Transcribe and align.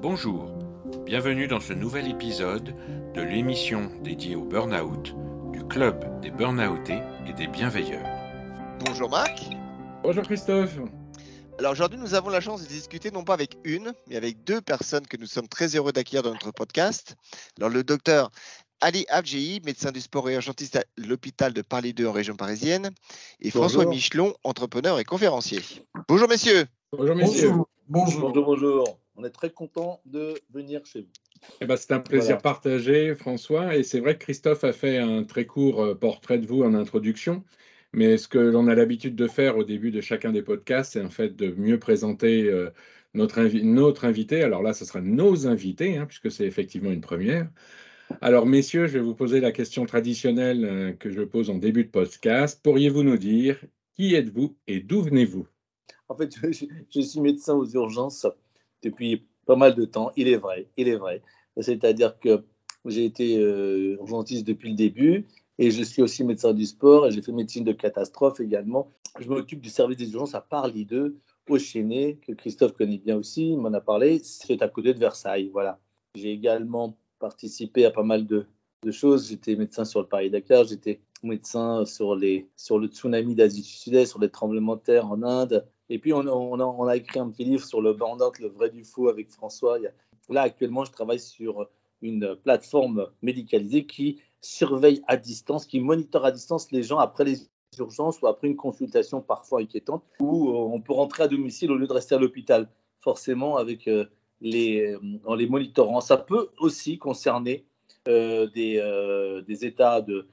Bonjour, 0.00 0.50
bienvenue 1.06 1.46
dans 1.46 1.60
ce 1.60 1.72
nouvel 1.72 2.08
épisode 2.08 2.74
de 3.14 3.22
l'émission 3.22 3.90
dédiée 4.02 4.36
au 4.36 4.44
burn-out 4.44 5.14
du 5.52 5.64
Club 5.64 6.20
des 6.20 6.30
Burnoutés 6.30 7.00
et 7.26 7.32
des 7.32 7.46
Bienveilleurs. 7.46 8.06
Bonjour 8.84 9.08
Marc. 9.08 9.38
Bonjour 10.02 10.24
Christophe. 10.24 10.76
Alors 11.58 11.72
aujourd'hui, 11.72 11.98
nous 11.98 12.14
avons 12.14 12.30
la 12.30 12.40
chance 12.40 12.62
de 12.62 12.66
discuter 12.66 13.10
non 13.10 13.22
pas 13.22 13.34
avec 13.34 13.56
une, 13.64 13.92
mais 14.08 14.16
avec 14.16 14.42
deux 14.42 14.60
personnes 14.60 15.06
que 15.06 15.16
nous 15.16 15.26
sommes 15.26 15.48
très 15.48 15.76
heureux 15.76 15.92
d'accueillir 15.92 16.22
dans 16.22 16.32
notre 16.32 16.50
podcast. 16.50 17.14
Alors 17.58 17.70
le 17.70 17.84
docteur 17.84 18.30
Ali 18.82 19.06
Abjei, 19.08 19.60
médecin 19.64 19.92
du 19.92 20.00
sport 20.00 20.28
et 20.28 20.34
urgentiste 20.34 20.74
à 20.74 20.84
l'hôpital 20.96 21.52
de 21.52 21.62
Paris 21.62 21.94
2 21.94 22.04
en 22.04 22.10
région 22.10 22.34
parisienne, 22.34 22.90
et 23.40 23.50
François 23.52 23.86
Michelon, 23.86 24.34
entrepreneur 24.42 24.98
et 24.98 25.04
conférencier. 25.04 25.60
Bonjour 26.08 26.28
messieurs. 26.28 26.64
Bonjour 26.90 27.14
messieurs. 27.14 27.52
Bonjour. 27.88 28.32
Bonjour, 28.32 28.44
bonjour. 28.44 28.98
On 29.14 29.22
est 29.22 29.30
très 29.30 29.50
content 29.50 30.00
de 30.04 30.34
venir 30.52 30.84
chez 30.84 31.02
vous. 31.02 31.12
Eh 31.60 31.66
ben, 31.66 31.76
c'est 31.76 31.92
un 31.92 32.00
plaisir 32.00 32.38
partagé, 32.38 33.14
François. 33.14 33.76
Et 33.76 33.84
c'est 33.84 34.00
vrai 34.00 34.18
que 34.18 34.24
Christophe 34.24 34.64
a 34.64 34.72
fait 34.72 34.98
un 34.98 35.22
très 35.22 35.46
court 35.46 35.80
euh, 35.80 35.94
portrait 35.94 36.38
de 36.38 36.46
vous 36.48 36.64
en 36.64 36.74
introduction. 36.74 37.44
Mais 37.92 38.18
ce 38.18 38.26
que 38.26 38.38
l'on 38.38 38.66
a 38.66 38.74
l'habitude 38.74 39.14
de 39.14 39.28
faire 39.28 39.58
au 39.58 39.62
début 39.62 39.92
de 39.92 40.00
chacun 40.00 40.32
des 40.32 40.42
podcasts, 40.42 40.94
c'est 40.94 41.04
en 41.04 41.10
fait 41.10 41.36
de 41.36 41.54
mieux 41.56 41.78
présenter 41.78 42.50
euh, 42.50 42.70
notre, 43.14 43.40
notre, 43.62 44.06
invité. 44.06 44.42
Alors 44.42 44.62
là, 44.62 44.72
ce 44.72 44.84
sera 44.84 45.00
nos 45.00 45.46
invités, 45.46 45.98
hein, 45.98 46.06
puisque 46.06 46.32
c'est 46.32 46.46
effectivement 46.46 46.90
une 46.90 47.00
première. 47.00 47.48
Alors, 48.20 48.46
messieurs, 48.46 48.86
je 48.86 48.94
vais 48.94 49.04
vous 49.04 49.14
poser 49.14 49.40
la 49.40 49.52
question 49.52 49.86
traditionnelle 49.86 50.64
euh, 50.64 50.92
que 50.92 51.10
je 51.10 51.22
pose 51.22 51.50
en 51.50 51.56
début 51.56 51.84
de 51.84 51.90
podcast. 51.90 52.60
Pourriez-vous 52.62 53.02
nous 53.02 53.16
dire 53.16 53.62
qui 53.94 54.14
êtes-vous 54.14 54.56
et 54.66 54.80
d'où 54.80 55.02
venez-vous? 55.02 55.46
En 56.08 56.16
fait, 56.16 56.34
je, 56.50 57.00
suis 57.00 57.20
médecin 57.20 57.54
aux 57.54 57.66
urgences 57.66 58.26
depuis 58.82 59.26
pas 59.46 59.56
mal 59.56 59.74
de 59.74 59.84
temps. 59.84 60.12
Il 60.16 60.28
est 60.28 60.36
vrai, 60.36 60.68
il 60.76 60.88
est 60.88 60.96
vrai. 60.96 61.22
C'est-à-dire 61.60 62.18
que 62.18 62.44
j'ai 62.84 63.04
été 63.04 63.38
euh, 63.38 63.96
urgentiste 64.00 64.46
depuis 64.46 64.70
le 64.70 64.76
début 64.76 65.26
et 65.58 65.70
je 65.70 65.82
suis 65.82 66.02
aussi 66.02 66.24
médecin 66.24 66.52
du 66.52 66.66
sport 66.66 67.06
et 67.06 67.12
j'ai 67.12 67.22
fait 67.22 67.32
médecine 67.32 67.64
de 67.64 67.72
catastrophe 67.72 68.40
également. 68.40 68.90
Je 69.18 69.28
m'occupe 69.28 69.60
du 69.60 69.68
service 69.68 69.98
des 69.98 70.12
urgences 70.12 70.34
à 70.34 70.40
Paris 70.40 70.84
2, 70.86 71.18
au 71.48 71.58
Chénet, 71.58 72.18
que 72.26 72.32
Christophe 72.32 72.72
connaît 72.72 72.98
bien 72.98 73.16
aussi, 73.16 73.50
il 73.52 73.58
m'en 73.58 73.72
a 73.72 73.80
parlé. 73.80 74.20
C'est 74.22 74.62
à 74.62 74.68
côté 74.68 74.94
de 74.94 74.98
Versailles. 74.98 75.50
Voilà. 75.52 75.78
J'ai 76.14 76.32
également 76.32 76.96
participé 77.22 77.84
à 77.84 77.92
pas 77.92 78.02
mal 78.02 78.26
de, 78.26 78.46
choses. 78.90 79.28
J'étais 79.28 79.54
médecin 79.54 79.84
sur 79.84 80.00
le 80.00 80.08
Paris-Dakar, 80.08 80.64
j'étais 80.64 81.00
médecin 81.22 81.84
sur, 81.84 82.16
les, 82.16 82.48
sur 82.56 82.80
le 82.80 82.88
tsunami 82.88 83.36
d'Asie 83.36 83.62
du 83.62 83.68
Sud-Est, 83.68 84.06
sur 84.06 84.18
les 84.18 84.28
tremblements 84.28 84.74
de 84.74 84.80
terre 84.80 85.06
en 85.06 85.22
Inde. 85.22 85.64
Et 85.88 86.00
puis, 86.00 86.12
on, 86.12 86.88
a, 86.88 86.96
écrit 86.96 87.20
un 87.20 87.30
petit 87.30 87.44
livre 87.44 87.64
sur 87.64 87.80
le 87.80 87.92
burn 87.92 88.18
le 88.40 88.48
vrai 88.48 88.70
du 88.70 88.82
faux 88.82 89.08
avec 89.08 89.30
François. 89.30 89.78
Là, 90.30 90.42
actuellement, 90.42 90.84
je 90.84 90.90
travaille 90.90 91.20
sur 91.20 91.68
une 92.00 92.34
plateforme 92.34 93.06
médicalisée 93.22 93.86
qui 93.86 94.18
surveille 94.40 95.00
à 95.06 95.16
distance, 95.16 95.64
qui 95.64 95.78
monitore 95.78 96.24
à 96.24 96.32
distance 96.32 96.72
les 96.72 96.82
gens 96.82 96.98
après 96.98 97.24
les 97.24 97.38
urgences 97.78 98.20
ou 98.20 98.26
après 98.26 98.48
une 98.48 98.56
consultation 98.56 99.20
parfois 99.20 99.60
inquiétante, 99.60 100.02
où 100.18 100.48
euh, 100.48 100.74
on 100.74 100.80
peut 100.80 100.92
rentrer 100.92 101.22
à 101.22 101.28
domicile 101.28 101.70
au 101.70 101.76
lieu 101.76 101.86
de 101.86 101.92
rester 101.92 102.16
à 102.16 102.18
l'hôpital, 102.18 102.68
forcément 102.98 103.56
avec 103.56 103.86
euh, 103.86 104.06
les, 104.42 104.92
euh, 104.92 104.98
en 105.24 105.34
les 105.34 105.48
monitorant. 105.48 106.02
Ça 106.02 106.18
peut 106.18 106.50
aussi 106.58 106.98
concerner 106.98 107.64
des, 108.04 108.52
des, 109.46 109.64
états 109.64 110.00
de, 110.00 110.26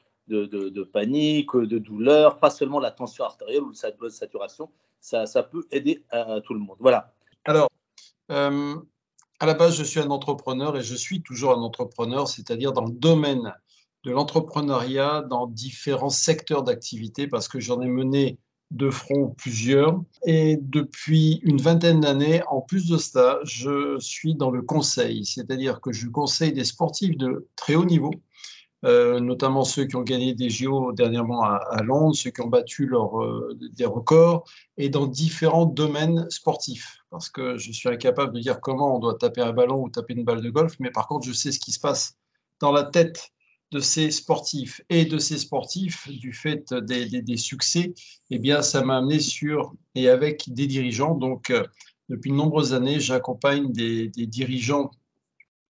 panique, 0.83 1.55
de 1.55 1.77
douleur, 1.77 2.39
pas 2.39 2.49
seulement 2.49 2.79
la 2.79 2.91
tension 2.91 3.23
artérielle 3.23 3.61
ou 3.61 3.71
la 4.01 4.09
saturation, 4.09 4.69
ça, 4.99 5.25
ça 5.25 5.43
peut 5.43 5.65
aider 5.71 6.03
à, 6.09 6.41
tout 6.41 6.53
le 6.53 6.59
monde. 6.59 6.77
Voilà. 6.79 7.13
Alors, 7.45 7.69
à 8.27 9.45
la 9.45 9.53
base, 9.53 9.77
je 9.77 9.83
suis 9.83 9.99
un 9.99 10.09
entrepreneur 10.09 10.75
et 10.75 10.81
je 10.81 10.95
suis 10.95 11.21
toujours 11.21 11.51
un 11.51 11.61
entrepreneur, 11.61 12.27
c'est-à-dire 12.27 12.73
dans 12.73 12.85
le 12.85 12.91
domaine 12.91 13.53
de 14.03 14.11
l'entrepreneuriat 14.11 15.21
dans 15.21 15.47
différents 15.47 16.09
secteurs 16.09 16.63
d'activité 16.63 17.27
parce 17.27 17.47
que 17.47 17.59
j'en 17.59 17.81
ai 17.81 17.87
mené 17.87 18.37
de 18.71 18.89
front 18.89 19.33
plusieurs. 19.37 20.01
Et 20.25 20.57
depuis 20.61 21.39
une 21.43 21.59
vingtaine 21.59 22.01
d'années, 22.01 22.41
en 22.47 22.61
plus 22.61 22.87
de 22.87 22.97
cela, 22.97 23.39
je 23.43 23.97
suis 23.99 24.35
dans 24.35 24.51
le 24.51 24.61
conseil, 24.61 25.25
c'est-à-dire 25.25 25.81
que 25.81 25.91
je 25.91 26.07
conseille 26.07 26.53
des 26.53 26.65
sportifs 26.65 27.17
de 27.17 27.47
très 27.55 27.75
haut 27.75 27.85
niveau, 27.85 28.11
euh, 28.85 29.19
notamment 29.19 29.65
ceux 29.65 29.85
qui 29.85 29.95
ont 29.95 30.03
gagné 30.03 30.33
des 30.33 30.49
JO 30.49 30.93
dernièrement 30.93 31.43
à, 31.43 31.81
Londres, 31.83 32.15
ceux 32.15 32.29
qui 32.29 32.41
ont 32.41 32.47
battu 32.47 32.93
euh, 32.93 33.53
des 33.73 33.85
records, 33.85 34.45
et 34.77 34.89
dans 34.89 35.07
différents 35.07 35.65
domaines 35.65 36.29
sportifs. 36.29 36.99
Parce 37.09 37.29
que 37.29 37.57
je 37.57 37.71
suis 37.71 37.89
incapable 37.89 38.33
de 38.33 38.39
dire 38.39 38.61
comment 38.61 38.95
on 38.95 38.99
doit 38.99 39.17
taper 39.17 39.41
un 39.41 39.51
ballon 39.51 39.81
ou 39.83 39.89
taper 39.89 40.13
une 40.13 40.23
balle 40.23 40.41
de 40.41 40.49
golf, 40.49 40.75
mais 40.79 40.91
par 40.91 41.07
contre, 41.07 41.25
je 41.27 41.33
sais 41.33 41.51
ce 41.51 41.59
qui 41.59 41.71
se 41.71 41.79
passe 41.79 42.17
dans 42.61 42.71
la 42.71 42.83
tête 42.83 43.31
de 43.71 43.79
ces 43.79 44.11
sportifs 44.11 44.81
et 44.89 45.05
de 45.05 45.17
ces 45.17 45.37
sportifs 45.37 46.07
du 46.09 46.33
fait 46.33 46.73
des, 46.73 47.37
succès, 47.37 47.93
eh 48.31 48.39
bien, 48.39 48.61
ça 48.61 48.83
m'a 48.83 48.97
amené 48.97 49.19
sur 49.19 49.73
et 49.95 50.09
avec 50.09 50.51
des 50.51 50.67
dirigeants. 50.67 51.15
Donc, 51.15 51.49
euh, 51.49 51.63
depuis 52.09 52.31
de 52.31 52.35
nombreuses 52.35 52.73
années, 52.73 52.99
j'accompagne 52.99 53.71
des, 53.71 54.09
dirigeants 54.09 54.89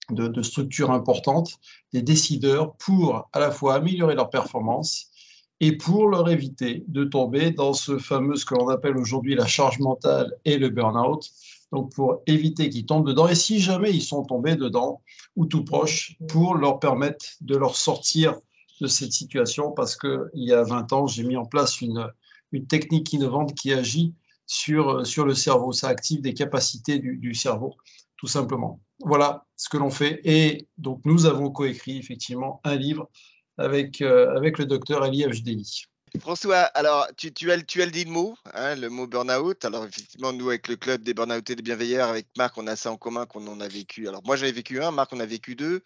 de, 0.10 0.42
structures 0.42 0.92
importantes, 0.92 1.60
des 1.94 2.02
décideurs, 2.02 2.76
pour 2.78 3.30
à 3.34 3.40
la 3.40 3.52
fois 3.52 3.76
améliorer 3.76 4.16
leur 4.16 4.30
performance 4.30 5.12
et 5.60 5.76
pour 5.76 6.08
leur 6.08 6.30
éviter 6.30 6.86
de 6.88 7.04
tomber 7.04 7.52
dans 7.52 7.74
ce 7.74 7.98
fameux, 7.98 8.38
ce 8.38 8.46
que 8.46 8.56
l'on 8.56 8.70
appelle 8.70 8.98
aujourd'hui 8.98 9.36
la 9.36 9.46
charge 9.46 9.80
mentale 9.80 10.34
et 10.46 10.58
le 10.58 10.70
burn-out, 10.70 11.30
donc 11.72 11.94
pour 11.94 12.22
éviter 12.26 12.70
qu'ils 12.70 12.86
tombent 12.86 13.08
dedans, 13.08 13.28
et 13.28 13.36
si 13.36 13.60
jamais 13.60 13.92
ils 13.92 14.02
sont 14.02 14.24
tombés 14.24 14.56
dedans, 14.56 15.02
ou 15.36 15.46
tout 15.46 15.64
proche, 15.64 16.16
pour 16.28 16.56
leur 16.56 16.80
permettre 16.80 17.26
de 17.42 17.56
leur 17.56 17.76
sortir 17.76 18.36
de 18.82 18.88
cette 18.88 19.12
situation, 19.12 19.72
parce 19.72 19.96
qu'il 19.96 20.30
y 20.34 20.54
a 20.54 20.64
20 20.64 20.94
ans, 20.94 21.08
j'ai 21.08 21.24
mis 21.24 21.38
en 21.38 21.46
place 21.46 21.82
une, 21.82 22.08
technique 22.68 23.14
innovante 23.14 23.54
qui 23.54 23.72
agit 23.74 24.16
sur, 24.48 25.04
le 25.26 25.36
cerveau. 25.36 25.72
Ça 25.72 25.88
active 25.90 26.22
des 26.22 26.34
capacités 26.34 26.98
du, 26.98 27.34
cerveau, 27.36 27.76
tout 28.18 28.28
simplement. 28.28 28.82
Voilà 29.02 29.46
ce 29.56 29.70
que 29.70 29.78
l'on 29.78 29.92
fait. 29.92 30.20
Et 30.24 30.68
donc, 30.78 31.02
nous 31.06 31.28
avons 31.28 31.52
coécrit 31.52 32.00
effectivement 32.00 32.60
un 32.64 32.76
livre 32.76 33.10
avec, 33.58 34.02
euh, 34.02 34.36
avec 34.36 34.58
le 34.58 34.66
docteur 34.66 35.04
Ali 35.04 35.24
HDI. 35.24 35.84
François, 36.20 36.62
alors 36.62 37.08
tu, 37.18 37.34
tu, 37.34 37.52
as, 37.52 37.62
tu 37.62 37.82
as 37.82 37.86
dit 37.86 38.06
le 38.06 38.12
mot, 38.12 38.36
hein, 38.54 38.76
le 38.76 38.90
mot 38.90 39.08
burn-out. 39.08 39.64
Alors 39.66 39.86
effectivement, 39.86 40.34
nous 40.34 40.50
avec 40.50 40.68
le 40.68 40.76
club 40.76 41.02
des 41.04 41.14
burn 41.14 41.32
et 41.32 41.42
des 41.42 41.62
bienveilleurs, 41.62 42.10
avec 42.10 42.28
Marc, 42.38 42.58
on 42.58 42.68
a 42.68 42.76
ça 42.76 42.92
en 42.92 42.98
commun 42.98 43.26
qu'on 43.26 43.46
en 43.48 43.60
a 43.60 43.68
vécu. 43.68 44.08
Alors 44.08 44.22
moi 44.26 44.36
j'en 44.36 44.46
ai 44.46 44.52
vécu 44.52 44.82
un, 44.82 44.92
Marc 44.92 45.14
en 45.14 45.20
a 45.20 45.26
vécu 45.26 45.56
deux. 45.56 45.82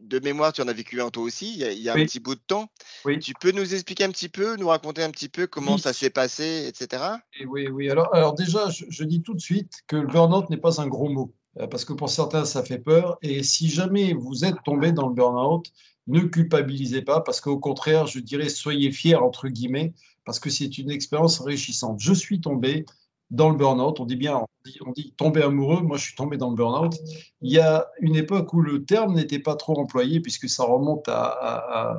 De 0.00 0.18
mémoire, 0.18 0.52
tu 0.54 0.62
en 0.62 0.68
as 0.68 0.72
vécu 0.72 1.02
un 1.02 1.10
toi 1.10 1.22
aussi, 1.22 1.58
il 1.60 1.78
y 1.78 1.90
a, 1.90 1.92
un 1.92 1.96
petit 1.96 2.18
bout 2.18 2.36
de 2.36 2.40
temps. 2.46 2.70
Oui. 3.04 3.18
Tu 3.18 3.34
peux 3.38 3.50
nous 3.50 3.74
expliquer 3.74 4.04
un 4.04 4.10
petit 4.10 4.30
peu, 4.30 4.56
nous 4.56 4.68
raconter 4.68 5.02
un 5.02 5.10
petit 5.10 5.28
peu 5.28 5.46
comment 5.46 5.76
ça 5.76 5.92
s'est 5.92 6.08
passé, 6.08 6.64
etc. 6.66 7.02
oui, 7.46 7.68
oui. 7.68 7.90
Alors, 7.90 8.12
alors 8.14 8.32
déjà, 8.32 8.70
je, 8.70 8.86
je, 8.88 9.04
dis 9.04 9.20
tout 9.20 9.34
de 9.34 9.40
suite 9.40 9.82
que 9.86 9.96
le 9.96 10.06
burn-out 10.06 10.48
n'est 10.48 10.56
pas 10.56 10.80
un 10.80 10.86
gros 10.86 11.10
mot, 11.10 11.34
parce 11.70 11.84
que 11.84 11.92
pour 11.92 12.10
certains, 12.10 12.44
ça 12.44 12.62
fait 12.62 12.78
peur. 12.78 13.18
Et 13.22 13.42
si 13.42 13.68
jamais 13.68 14.12
vous 14.12 14.44
êtes 14.44 14.56
tombé 14.64 14.92
dans 14.92 15.08
le 15.08 15.14
burn-out, 15.14 15.66
ne 16.06 16.20
culpabilisez 16.20 17.02
pas, 17.02 17.20
parce 17.20 17.40
qu'au 17.40 17.58
contraire, 17.58 18.06
je 18.06 18.18
dirais, 18.18 18.48
soyez 18.48 18.92
fiers, 18.92 19.16
entre 19.16 19.48
guillemets, 19.48 19.94
parce 20.24 20.38
que 20.38 20.50
c'est 20.50 20.78
une 20.78 20.90
expérience 20.90 21.40
enrichissante. 21.40 22.00
Je 22.00 22.12
suis 22.12 22.40
tombé 22.40 22.84
dans 23.30 23.50
le 23.50 23.56
burn-out, 23.56 24.00
on 24.00 24.04
dit 24.04 24.16
bien, 24.16 24.44
on 24.86 24.92
dit, 24.92 25.14
tomber 25.16 25.42
amoureux, 25.42 25.82
moi 25.82 25.96
je 25.96 26.04
suis 26.04 26.14
tombé 26.14 26.36
dans 26.36 26.50
le 26.50 26.56
burn-out. 26.56 26.94
Il 27.40 27.52
y 27.52 27.58
a 27.58 27.86
une 28.00 28.16
époque 28.16 28.52
où 28.52 28.60
le 28.60 28.84
terme 28.84 29.14
n'était 29.14 29.38
pas 29.38 29.56
trop 29.56 29.78
employé, 29.78 30.20
puisque 30.20 30.48
ça 30.48 30.64
remonte 30.64 31.08
à, 31.08 31.96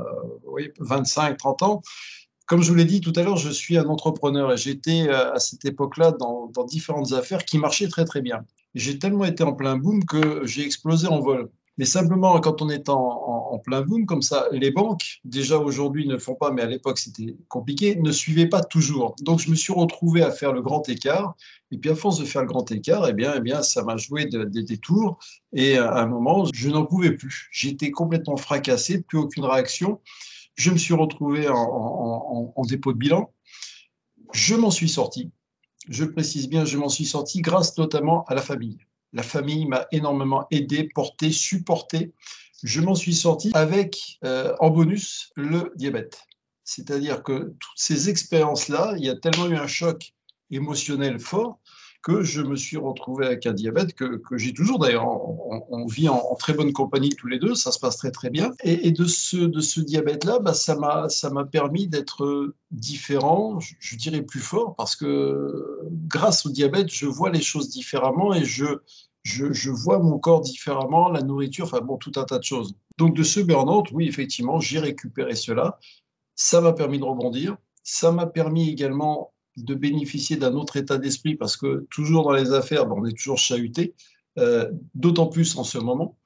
25-30 0.80 1.64
ans. 1.64 1.82
Comme 2.46 2.62
je 2.62 2.70
vous 2.70 2.76
l'ai 2.76 2.86
dit 2.86 3.02
tout 3.02 3.14
à 3.16 3.24
l'heure, 3.24 3.38
je 3.38 3.50
suis 3.50 3.78
un 3.78 3.86
entrepreneur 3.86 4.54
et 4.54 4.58
j'étais 4.58 5.08
euh, 5.08 5.34
à 5.34 5.40
cette 5.40 5.66
époque-là 5.66 6.12
dans, 6.12 6.52
différentes 6.68 7.12
affaires 7.14 7.44
qui 7.44 7.58
marchaient 7.58 7.88
très 7.88 8.06
très 8.06 8.22
bien. 8.22 8.46
J'ai 8.76 9.00
tellement 9.00 9.26
été 9.26 9.44
en 9.44 9.54
plein 9.54 9.78
boom 9.78 10.06
que 10.06 10.46
j'ai 10.46 10.64
explosé 10.64 11.08
en 11.08 11.20
vol. 11.20 11.50
Mais 11.78 11.86
simplement, 11.86 12.40
quand 12.40 12.62
on 12.62 12.70
est 12.70 12.88
en, 12.88 13.60
plein 13.64 13.82
boom 13.82 14.06
comme 14.06 14.22
ça, 14.22 14.48
les 14.52 14.70
banques, 14.70 15.20
déjà 15.24 15.58
aujourd'hui 15.58 16.08
ne 16.08 16.18
font 16.18 16.36
pas, 16.36 16.52
mais 16.52 16.62
à 16.62 16.68
l'époque 16.68 17.00
c'était 17.00 17.36
compliqué, 17.48 17.96
ne 17.96 18.12
suivaient 18.12 18.48
pas 18.48 18.64
toujours. 18.64 19.16
Donc 19.22 19.40
je 19.40 19.50
me 19.50 19.56
suis 19.56 19.74
retrouvé 19.74 20.22
à 20.22 20.32
faire 20.32 20.54
le 20.54 20.62
grand 20.62 20.88
écart. 20.88 21.36
Et 21.72 21.78
puis 21.78 21.90
à 21.90 21.96
force 21.96 22.20
de 22.20 22.26
faire 22.26 22.42
le 22.42 22.48
grand 22.48 22.70
écart, 22.72 23.08
eh 23.10 23.14
bien, 23.14 23.34
eh 23.36 23.40
bien 23.40 23.62
ça 23.64 23.84
m'a 23.84 23.98
joué 23.98 24.26
des 24.26 24.78
tours. 24.78 25.18
Et 25.52 25.78
à 25.78 25.96
un 25.96 26.06
moment, 26.06 26.46
je 26.54 26.70
n'en 26.70 26.86
pouvais 26.86 27.12
plus. 27.12 27.50
J'étais 27.52 27.92
complètement 27.92 28.38
fracassé, 28.38 29.02
plus 29.02 29.18
aucune 29.18 29.46
réaction. 29.46 30.00
Je 30.56 30.72
me 30.72 30.78
suis 30.78 30.94
retrouvé 30.94 31.48
en, 31.50 32.62
dépôt 32.68 32.94
de 32.94 32.98
bilan. 32.98 33.32
Je 34.34 34.56
m'en 34.56 34.72
suis 34.72 34.90
sorti. 34.90 35.32
Je 35.88 36.06
précise 36.06 36.50
bien, 36.50 36.66
je 36.66 36.78
m'en 36.78 36.90
suis 36.90 37.06
sorti 37.06 37.42
grâce 37.42 37.78
notamment 37.78 38.24
à 38.26 38.36
la 38.36 38.42
famille. 38.42 38.78
La 39.14 39.24
famille 39.24 39.66
m'a 39.66 39.86
énormément 39.92 40.48
aidé, 40.52 40.90
porté, 40.94 41.32
supporté. 41.32 42.14
Je 42.64 42.82
m'en 42.82 42.96
suis 42.96 43.14
sorti 43.14 43.52
avec 43.54 44.18
euh, 44.24 44.56
en 44.60 44.70
bonus 44.70 45.32
le 45.36 45.72
diabète. 45.76 46.24
C'est-à-dire 46.64 47.22
que 47.22 47.54
toutes 47.60 47.78
ces 47.78 48.10
expériences-là, 48.10 48.96
il 48.98 49.06
y 49.06 49.10
a 49.10 49.16
tellement 49.16 49.48
eu 49.48 49.56
un 49.56 49.68
choc 49.68 50.14
émotionnel 50.50 51.20
fort 51.20 51.60
que 52.06 52.22
je 52.22 52.44
me 52.44 52.56
suis 52.56 52.78
retrouvé 52.78 53.26
avec 53.26 53.48
un 53.48 53.54
diabète 53.54 53.96
que, 53.96 54.22
j'ai 54.34 54.54
toujours 54.54 54.78
d'ailleurs. 54.78 55.08
On, 55.08 55.88
vit 55.88 56.08
en, 56.08 56.36
très 56.36 56.54
bonne 56.54 56.72
compagnie 56.72 57.10
tous 57.10 57.26
les 57.26 57.40
deux, 57.40 57.56
ça 57.56 57.72
se 57.72 57.80
passe 57.80 57.98
très 57.98 58.12
très 58.12 58.30
bien. 58.30 58.52
Et, 58.64 58.92
de 58.92 59.06
ce, 59.06 59.38
de 59.38 59.60
ce 59.60 59.82
diabète-là, 59.82 60.38
bah, 60.38 60.54
ça 60.54 60.76
m'a 60.76 61.46
permis 61.46 61.88
d'être 61.88 62.54
différent, 62.70 63.60
je, 63.60 63.96
dirais 63.96 64.22
plus 64.22 64.40
fort, 64.40 64.76
parce 64.76 64.96
que 64.96 65.80
grâce 66.08 66.46
au 66.46 66.52
diabète, 66.52 66.90
je 66.92 67.08
vois 67.08 67.32
les 67.32 67.42
choses 67.42 67.70
différemment 67.70 68.36
et 68.36 68.46
je, 68.46 68.66
je, 69.24 69.52
je 69.52 69.72
vois 69.72 69.98
mon 69.98 70.20
corps 70.20 70.42
différemment, 70.42 71.10
la 71.10 71.24
nourriture, 71.24 71.66
enfin 71.66 71.82
bon, 71.82 71.98
tout 71.98 72.12
un 72.18 72.26
tas 72.26 72.38
de 72.38 72.44
choses. 72.44 72.76
Donc 73.00 73.16
de 73.16 73.24
ce 73.24 73.40
burn-out, 73.40 73.88
oui, 73.94 74.08
effectivement, 74.08 74.60
j'ai 74.60 74.78
récupéré 74.78 75.34
cela. 75.34 75.80
Ça 76.36 76.62
m'a 76.62 76.74
permis 76.74 77.00
de 77.00 77.04
rebondir. 77.04 77.58
Ça 77.82 78.12
m'a 78.12 78.28
permis 78.28 78.70
également 78.70 79.32
de 79.58 79.76
bénéficier 79.76 80.36
d'un 80.38 80.54
autre 80.54 80.78
état 80.78 80.98
d'esprit 80.98 81.36
parce 81.36 81.58
que 81.58 81.86
toujours 81.90 82.24
dans 82.24 82.34
les 82.34 82.52
affaires, 82.52 82.86
ben, 82.86 82.96
on 82.98 83.06
est 83.06 83.18
toujours 83.18 83.38
chahuté, 83.38 83.94
euh, 84.38 84.70
d'autant 84.94 85.28
plus 85.28 85.58
en 85.58 85.64
ce 85.64 85.78
moment. 85.78 86.18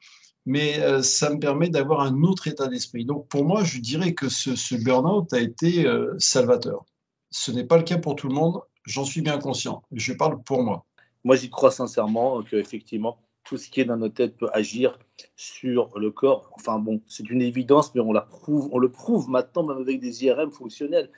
Mais 0.46 0.80
euh, 0.80 1.02
ça 1.04 1.30
me 1.30 1.40
permet 1.40 1.70
d'avoir 1.70 2.02
un 2.02 2.24
autre 2.24 2.48
état 2.48 2.68
d'esprit. 2.68 3.06
Donc 3.06 3.28
pour 3.28 3.46
moi, 3.46 3.64
je 3.64 3.80
dirais 3.80 4.14
que 4.14 4.30
ce, 4.30 4.56
ce 4.56 4.76
burn-out 4.76 5.32
a 5.34 5.40
été 5.40 5.86
euh, 5.86 6.16
salvateur. 6.18 6.86
Ce 7.30 7.52
n'est 7.52 7.66
pas 7.66 7.78
le 7.78 7.84
cas 7.84 7.98
pour 7.98 8.16
tout 8.16 8.28
le 8.28 8.34
monde, 8.34 8.62
j'en 8.86 9.06
suis 9.06 9.22
bien 9.22 9.38
conscient. 9.38 9.84
Je 9.92 10.14
parle 10.14 10.42
pour 10.44 10.64
moi. 10.64 10.86
Moi, 11.24 11.36
j'y 11.36 11.50
crois 11.50 11.70
sincèrement 11.70 12.42
qu'effectivement, 12.44 13.20
tout 13.44 13.58
ce 13.58 13.70
qui 13.70 13.82
est 13.82 13.86
dans 13.86 13.98
nos 13.98 14.10
têtes 14.10 14.38
peut 14.38 14.50
agir 14.54 15.00
sur 15.36 15.98
le 15.98 16.12
corps. 16.12 16.52
Enfin 16.54 16.80
bon, 16.80 17.02
c'est 17.08 17.30
une 17.30 17.42
évidence, 17.42 17.94
mais 17.96 18.02
on, 18.02 18.14
la 18.14 18.22
prouve, 18.22 18.70
on 18.72 18.78
le 18.78 18.92
prouve 18.92 19.30
maintenant 19.30 19.64
même 19.64 19.78
avec 19.78 20.00
des 20.00 20.24
IRM 20.24 20.52
fonctionnels. 20.52 21.12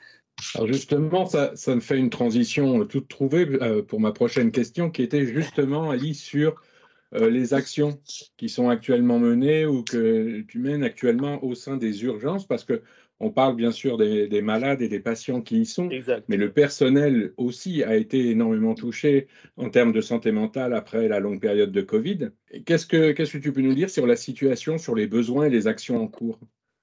Alors 0.54 0.68
justement, 0.68 1.26
ça, 1.26 1.54
ça 1.56 1.74
me 1.74 1.80
fait 1.80 1.98
une 1.98 2.10
transition 2.10 2.84
toute 2.86 3.08
trouvée 3.08 3.46
euh, 3.62 3.82
pour 3.82 4.00
ma 4.00 4.12
prochaine 4.12 4.50
question, 4.50 4.90
qui 4.90 5.02
était 5.02 5.26
justement, 5.26 5.90
Ali, 5.90 6.14
sur 6.14 6.60
euh, 7.14 7.30
les 7.30 7.54
actions 7.54 8.00
qui 8.36 8.48
sont 8.48 8.68
actuellement 8.68 9.18
menées 9.18 9.66
ou 9.66 9.82
que 9.82 10.40
tu 10.42 10.58
mènes 10.58 10.82
actuellement 10.82 11.44
au 11.44 11.54
sein 11.54 11.76
des 11.76 12.04
urgences, 12.04 12.46
parce 12.46 12.64
que 12.64 12.82
on 13.20 13.30
parle 13.30 13.54
bien 13.54 13.70
sûr 13.70 13.98
des, 13.98 14.42
malades 14.42 14.82
et 14.82 14.88
des 14.88 14.98
patients 14.98 15.42
qui 15.42 15.60
y 15.60 15.66
sont, 15.66 15.88
mais 16.26 16.36
le 16.36 16.52
personnel 16.52 17.32
aussi 17.36 17.84
a 17.84 17.94
été 17.94 18.30
énormément 18.30 18.74
touché 18.74 19.28
en 19.56 19.70
termes 19.70 19.92
de 19.92 20.00
santé 20.00 20.32
mentale 20.32 20.74
après 20.74 21.06
la 21.06 21.20
longue 21.20 21.40
période 21.40 21.70
de 21.70 21.82
Covid. 21.82 22.30
Qu'est-ce 22.66 22.86
que, 22.86 23.38
tu 23.38 23.52
peux 23.52 23.60
nous 23.60 23.74
dire 23.74 23.90
sur 23.90 24.08
la 24.08 24.16
situation, 24.16 24.76
sur 24.76 24.96
les 24.96 25.06
besoins 25.06 25.46
et 25.46 25.50
les 25.50 25.68
actions 25.68 26.02
en 26.02 26.08
cours? 26.08 26.40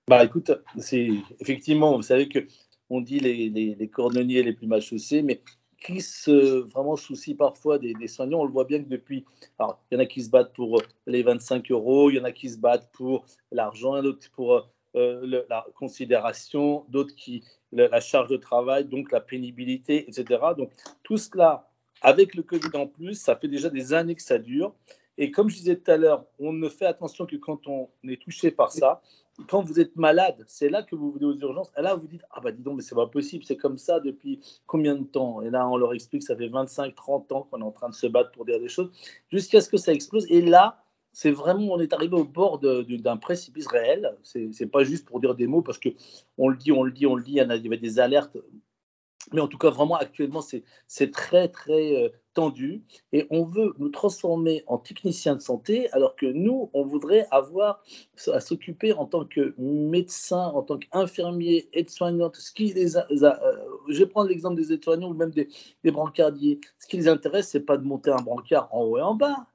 Bah, 0.07 0.23
écoute, 0.23 0.51
c'est 0.77 1.09
effectivement, 1.41 1.97
vous 1.97 2.03
savez 2.03 2.29
que 2.29 2.39
on 2.89 3.01
dit 3.01 3.19
les, 3.19 3.49
les, 3.49 3.87
cordonniers 3.87 4.43
les 4.43 4.53
plus 4.53 4.67
mal 4.67 4.81
chaussés, 4.81 5.21
mais 5.21 5.41
qui 5.81 6.01
se 6.01 6.59
vraiment 6.69 6.95
soucient 6.95 7.35
parfois 7.35 7.77
des, 7.79 8.07
soignants. 8.07 8.41
On 8.41 8.45
le 8.45 8.51
voit 8.51 8.65
bien 8.65 8.83
que 8.83 8.89
depuis, 8.89 9.25
alors 9.57 9.79
il 9.89 9.95
y 9.95 9.97
en 9.97 10.03
a 10.03 10.05
qui 10.05 10.23
se 10.23 10.29
battent 10.29 10.53
pour 10.53 10.81
les 11.05 11.23
25 11.23 11.71
euros, 11.71 12.09
il 12.09 12.17
y 12.17 12.19
en 12.19 12.23
a 12.25 12.31
qui 12.31 12.49
se 12.49 12.57
battent 12.57 12.89
pour 12.91 13.25
l'argent, 13.51 14.01
d'autres 14.01 14.29
pour 14.31 14.69
euh, 14.95 15.43
la 15.49 15.65
considération, 15.75 16.85
d'autres 16.89 17.15
qui 17.15 17.43
la, 17.71 17.99
charge 17.99 18.29
de 18.29 18.37
travail, 18.37 18.85
donc 18.85 19.11
la 19.11 19.21
pénibilité, 19.21 20.09
etc. 20.09 20.41
Donc 20.57 20.71
tout 21.03 21.17
cela, 21.17 21.69
avec 22.01 22.35
le 22.35 22.43
Covid 22.43 22.75
en 22.75 22.87
plus, 22.87 23.15
ça 23.15 23.35
fait 23.35 23.47
déjà 23.47 23.69
des 23.69 23.93
années 23.93 24.15
que 24.15 24.21
ça 24.23 24.39
dure. 24.39 24.73
Et 25.17 25.31
comme 25.31 25.49
je 25.49 25.57
disais 25.57 25.75
tout 25.75 25.91
à 25.91 25.97
l'heure, 25.97 26.25
on 26.39 26.53
ne 26.53 26.69
fait 26.69 26.85
attention 26.85 27.25
que 27.25 27.35
quand 27.35 27.67
on 27.67 27.89
est 28.07 28.21
touché 28.21 28.51
par 28.51 28.71
ça. 28.71 29.01
Quand 29.47 29.61
vous 29.61 29.79
êtes 29.79 29.95
malade, 29.95 30.43
c'est 30.47 30.69
là 30.69 30.83
que 30.83 30.95
vous 30.95 31.11
venez 31.11 31.25
aux 31.25 31.37
urgences. 31.37 31.71
Et 31.77 31.81
là, 31.81 31.95
vous 31.95 32.07
dites 32.07 32.23
Ah, 32.31 32.41
bah 32.41 32.51
dis 32.51 32.61
donc, 32.61 32.77
mais 32.77 32.81
c'est 32.81 32.95
pas 32.95 33.07
possible, 33.07 33.43
c'est 33.43 33.57
comme 33.57 33.77
ça 33.77 33.99
depuis 33.99 34.39
combien 34.67 34.95
de 34.95 35.03
temps? 35.03 35.41
Et 35.41 35.49
là, 35.49 35.67
on 35.67 35.77
leur 35.77 35.93
explique 35.93 36.23
Ça 36.23 36.35
fait 36.35 36.47
25, 36.47 36.95
30 36.95 37.31
ans 37.31 37.47
qu'on 37.49 37.59
est 37.59 37.63
en 37.63 37.71
train 37.71 37.89
de 37.89 37.95
se 37.95 38.07
battre 38.07 38.31
pour 38.31 38.45
dire 38.45 38.59
des 38.59 38.69
choses, 38.69 38.91
jusqu'à 39.31 39.61
ce 39.61 39.69
que 39.69 39.77
ça 39.77 39.93
explose. 39.93 40.25
Et 40.29 40.41
là, 40.41 40.83
c'est 41.11 41.31
vraiment, 41.31 41.73
on 41.73 41.79
est 41.79 41.93
arrivé 41.93 42.15
au 42.15 42.23
bord 42.23 42.59
d'un 42.59 43.17
précipice 43.17 43.67
réel. 43.67 44.15
C'est 44.23 44.71
pas 44.71 44.83
juste 44.83 45.05
pour 45.05 45.19
dire 45.19 45.35
des 45.35 45.47
mots, 45.47 45.61
parce 45.61 45.79
que 45.79 45.89
on 46.37 46.49
le 46.49 46.57
dit, 46.57 46.71
on 46.71 46.83
le 46.83 46.91
dit, 46.91 47.05
on 47.07 47.15
le 47.15 47.23
dit, 47.23 47.33
il 47.33 47.37
y 47.37 47.41
avait 47.41 47.77
des 47.77 47.99
alertes 47.99 48.37
mais 49.33 49.41
en 49.41 49.47
tout 49.47 49.57
cas, 49.57 49.69
vraiment, 49.69 49.95
actuellement, 49.95 50.41
c'est 50.41 51.11
très, 51.11 51.47
très 51.49 52.03
euh, 52.03 52.09
tendu. 52.33 52.83
Et 53.11 53.27
on 53.29 53.43
veut 53.43 53.73
nous 53.79 53.89
transformer 53.89 54.63
en 54.67 54.77
technicien 54.77 55.35
de 55.35 55.41
santé, 55.41 55.91
alors 55.91 56.15
que 56.15 56.25
nous, 56.25 56.69
on 56.73 56.83
voudrait 56.83 57.27
avoir 57.31 57.83
à 58.31 58.39
s'occuper 58.39 58.93
en 58.93 59.05
tant 59.05 59.25
que 59.25 59.53
médecin, 59.57 60.47
en 60.55 60.63
tant 60.63 60.77
qu'infirmier, 60.77 61.69
aide-soignante. 61.73 62.35
Ce 62.37 62.51
qui 62.51 62.73
les 62.73 62.97
euh, 62.97 63.03
je 63.87 63.99
vais 63.99 64.05
prendre 64.05 64.29
l'exemple 64.29 64.55
des 64.55 64.71
aides-soignants 64.73 65.09
ou 65.09 65.13
même 65.13 65.31
des, 65.31 65.47
des 65.83 65.91
brancardiers. 65.91 66.59
Ce 66.79 66.87
qui 66.87 66.97
les 66.97 67.07
intéresse, 67.07 67.49
c'est 67.49 67.65
pas 67.65 67.77
de 67.77 67.83
monter 67.83 68.11
un 68.11 68.21
brancard 68.21 68.69
en 68.71 68.83
haut 68.83 68.97
et 68.97 69.01
en 69.01 69.15
bas. 69.15 69.48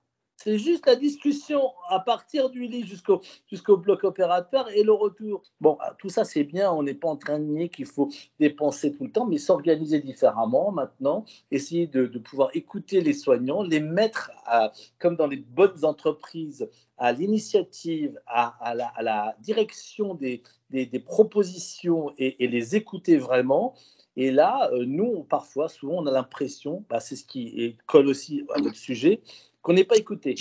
C'est 0.44 0.58
juste 0.58 0.84
la 0.84 0.94
discussion 0.94 1.72
à 1.88 2.00
partir 2.00 2.50
du 2.50 2.66
lit 2.66 2.86
jusqu'au 2.86 3.22
jusqu'au 3.46 3.78
bloc 3.78 4.04
opérateur 4.04 4.68
et 4.72 4.82
le 4.82 4.92
retour. 4.92 5.42
Bon, 5.62 5.78
ah, 5.80 5.96
tout 5.98 6.10
ça 6.10 6.24
c'est 6.24 6.44
bien, 6.44 6.70
on 6.70 6.82
n'est 6.82 6.92
pas 6.92 7.08
en 7.08 7.16
train 7.16 7.38
de 7.38 7.46
nier 7.46 7.70
qu'il 7.70 7.86
faut 7.86 8.10
dépenser 8.38 8.92
tout 8.92 9.04
le 9.04 9.10
temps, 9.10 9.24
mais 9.24 9.38
s'organiser 9.38 10.00
différemment 10.00 10.70
maintenant, 10.70 11.24
essayer 11.50 11.86
de, 11.86 12.06
pouvoir 12.18 12.50
écouter 12.52 13.00
les 13.00 13.14
soignants, 13.14 13.62
les 13.62 13.80
mettre, 13.80 14.32
à, 14.44 14.70
comme 14.98 15.16
dans 15.16 15.28
les 15.28 15.38
bonnes 15.38 15.82
entreprises, 15.82 16.68
à 16.98 17.12
l'initiative, 17.12 18.20
à, 18.26 18.74
la, 18.74 19.36
direction 19.40 20.12
des, 20.12 20.42
des, 20.68 21.00
propositions 21.00 22.12
et, 22.18 22.44
et, 22.44 22.48
les 22.48 22.76
écouter 22.76 23.16
vraiment. 23.16 23.74
Et 24.16 24.30
là, 24.30 24.70
euh, 24.72 24.84
nous, 24.86 25.24
parfois, 25.24 25.68
souvent, 25.68 26.02
on 26.02 26.06
a 26.06 26.12
l'impression, 26.12 26.84
bah, 26.90 27.00
c'est 27.00 27.16
ce 27.16 27.24
qui 27.24 27.76
colle 27.86 28.08
aussi 28.08 28.44
à 28.54 28.60
notre 28.60 28.76
sujet, 28.76 29.22
qu'on 29.64 29.72
n'est 29.72 29.84
pas 29.84 29.96
écouté. 29.96 30.36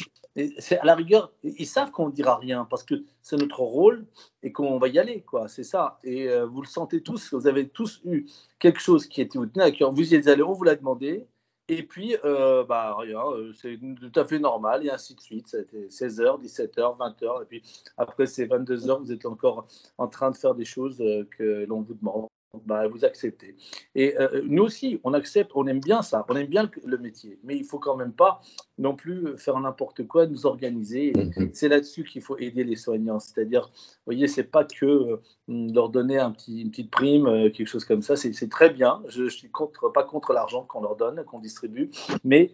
C'est 0.59 0.79
à 0.79 0.85
la 0.85 0.95
rigueur, 0.95 1.31
ils 1.43 1.65
savent 1.65 1.91
qu'on 1.91 2.07
ne 2.07 2.11
dira 2.11 2.37
rien 2.37 2.65
parce 2.69 2.83
que 2.83 3.03
c'est 3.21 3.37
notre 3.37 3.61
rôle 3.61 4.05
et 4.43 4.51
qu'on 4.51 4.77
va 4.77 4.89
y 4.89 4.99
aller, 4.99 5.21
quoi. 5.21 5.47
C'est 5.47 5.63
ça. 5.63 5.97
Et 6.03 6.27
euh, 6.27 6.45
vous 6.45 6.61
le 6.61 6.67
sentez 6.67 7.01
tous, 7.01 7.33
vous 7.33 7.47
avez 7.47 7.69
tous 7.69 8.01
eu 8.05 8.25
quelque 8.59 8.81
chose 8.81 9.07
qui 9.07 9.21
était 9.21 9.39
vous 9.39 9.45
tenait 9.45 9.65
à 9.65 9.71
cœur. 9.71 9.93
Vous 9.93 10.13
y 10.13 10.15
êtes 10.15 10.27
allés, 10.27 10.43
on 10.43 10.51
vous 10.51 10.65
l'a 10.65 10.75
demandé. 10.75 11.25
Et 11.69 11.83
puis, 11.83 12.17
euh, 12.25 12.65
bah, 12.65 12.95
rien, 12.97 13.21
euh, 13.31 13.53
c'est 13.53 13.79
tout 13.79 14.19
à 14.19 14.25
fait 14.25 14.39
normal, 14.39 14.85
et 14.85 14.89
ainsi 14.89 15.15
de 15.15 15.21
suite. 15.21 15.47
C'était 15.47 15.87
16h, 15.87 16.41
17h, 16.41 16.97
20h, 16.97 17.43
et 17.43 17.45
puis 17.45 17.63
après, 17.97 18.25
c'est 18.25 18.45
22h, 18.45 18.99
vous 18.99 19.11
êtes 19.13 19.25
encore 19.25 19.67
en 19.97 20.09
train 20.09 20.31
de 20.31 20.35
faire 20.35 20.55
des 20.55 20.65
choses 20.65 20.97
que 21.37 21.65
l'on 21.65 21.81
vous 21.81 21.93
demande 21.93 22.27
bah, 22.65 22.87
vous 22.87 23.03
acceptez. 23.03 23.55
Et 23.95 24.15
euh, 24.19 24.43
nous 24.45 24.63
aussi, 24.63 24.99
on 25.03 25.13
accepte, 25.13 25.51
on 25.55 25.65
aime 25.65 25.79
bien 25.79 26.01
ça, 26.03 26.23
on 26.29 26.35
aime 26.35 26.47
bien 26.47 26.69
le 26.85 26.97
métier, 26.97 27.39
mais 27.43 27.57
il 27.57 27.63
faut 27.63 27.79
quand 27.79 27.95
même 27.95 28.13
pas 28.13 28.41
non 28.77 28.95
plus 28.95 29.37
faire 29.37 29.59
n'importe 29.59 30.05
quoi, 30.07 30.27
nous 30.27 30.45
organiser. 30.45 31.13
Mhm. 31.15 31.49
C'est 31.53 31.67
là-dessus 31.67 32.03
qu'il 32.03 32.21
faut 32.21 32.37
aider 32.37 32.63
les 32.63 32.75
soignants. 32.75 33.19
C'est-à-dire, 33.19 33.71
vous 33.73 34.01
voyez, 34.05 34.27
c'est 34.27 34.43
pas 34.43 34.65
que 34.65 34.85
euh, 34.85 35.17
leur 35.47 35.89
donner 35.89 36.19
un 36.19 36.31
petit, 36.31 36.61
une 36.61 36.69
petite 36.69 36.91
prime, 36.91 37.25
euh, 37.25 37.49
quelque 37.49 37.67
chose 37.67 37.85
comme 37.85 38.03
ça. 38.03 38.15
C'est 38.15 38.49
très 38.49 38.69
bien. 38.69 39.01
Je, 39.07 39.23
ne 39.23 39.29
suis 39.29 39.49
contre, 39.49 39.89
pas 39.89 40.03
contre 40.03 40.33
l'argent 40.33 40.63
qu'on 40.63 40.81
leur 40.81 40.95
donne, 40.95 41.23
qu'on 41.25 41.39
distribue, 41.39 41.89
mais 42.23 42.53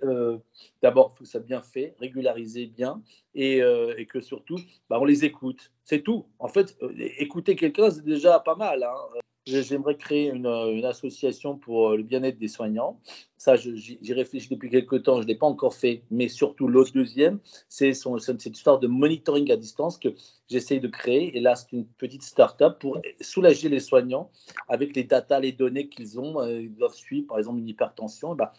d'abord, 0.82 1.12
il 1.14 1.18
faut 1.18 1.24
que 1.26 1.30
ça 1.30 1.40
bien 1.40 1.62
fait, 1.62 1.96
régulariser 2.00 2.68
bien, 2.68 3.02
et, 3.36 3.60
et 3.98 4.06
que 4.06 4.22
surtout, 4.22 4.58
bah, 4.90 4.98
on 5.00 5.06
les 5.06 5.26
écoute. 5.26 5.72
C'est 5.84 6.04
tout. 6.04 6.26
En 6.40 6.48
fait, 6.48 6.78
écouter 7.18 7.56
quelqu'un, 7.56 7.90
c'est 7.90 8.06
déjà 8.06 8.40
pas 8.40 8.56
mal. 8.56 8.84
Hein 8.84 9.20
j'aimerais 9.50 9.96
créer 9.96 10.30
une, 10.30 10.46
une, 10.46 10.86
association 10.86 11.58
pour 11.58 11.90
euh, 11.90 11.98
le 11.98 12.04
bien-être 12.04 12.38
des 12.38 12.48
soignants. 12.48 13.00
Ça, 13.38 13.56
j'y 13.56 14.14
réfléchis 14.14 14.50
depuis 14.50 14.70
quelques 14.70 15.04
temps, 15.04 15.18
je 15.18 15.22
ne 15.22 15.28
l'ai 15.28 15.36
pas 15.36 15.46
encore 15.46 15.74
fait, 15.74 16.04
mais 16.12 16.28
surtout 16.28 16.68
l'autre 16.68 16.92
deuxième, 16.94 17.40
c'est 17.70 17.94
cette 17.94 18.46
histoire 18.46 18.80
de 18.80 18.88
monitoring 18.88 19.50
à 19.52 19.56
distance 19.56 19.98
que 19.98 20.10
j'essaye 20.50 20.82
de 20.82 20.90
créer. 20.90 21.38
Et 21.38 21.40
là, 21.40 21.56
c'est 21.56 21.72
une 21.72 21.86
petite 21.86 22.24
start-up 22.24 22.80
pour 22.80 23.02
soulager 23.22 23.70
les 23.70 23.80
soignants 23.80 24.30
avec 24.68 24.96
les 24.96 25.06
datas, 25.06 25.40
les 25.40 25.54
données 25.54 25.88
qu'ils 25.88 26.20
ont. 26.20 26.42
Euh, 26.42 26.62
ils 26.62 26.76
doivent 26.76 26.96
suivre, 26.96 27.28
par 27.28 27.38
exemple, 27.38 27.60
une 27.60 27.70
hypertension, 27.70 28.36
bah, 28.36 28.52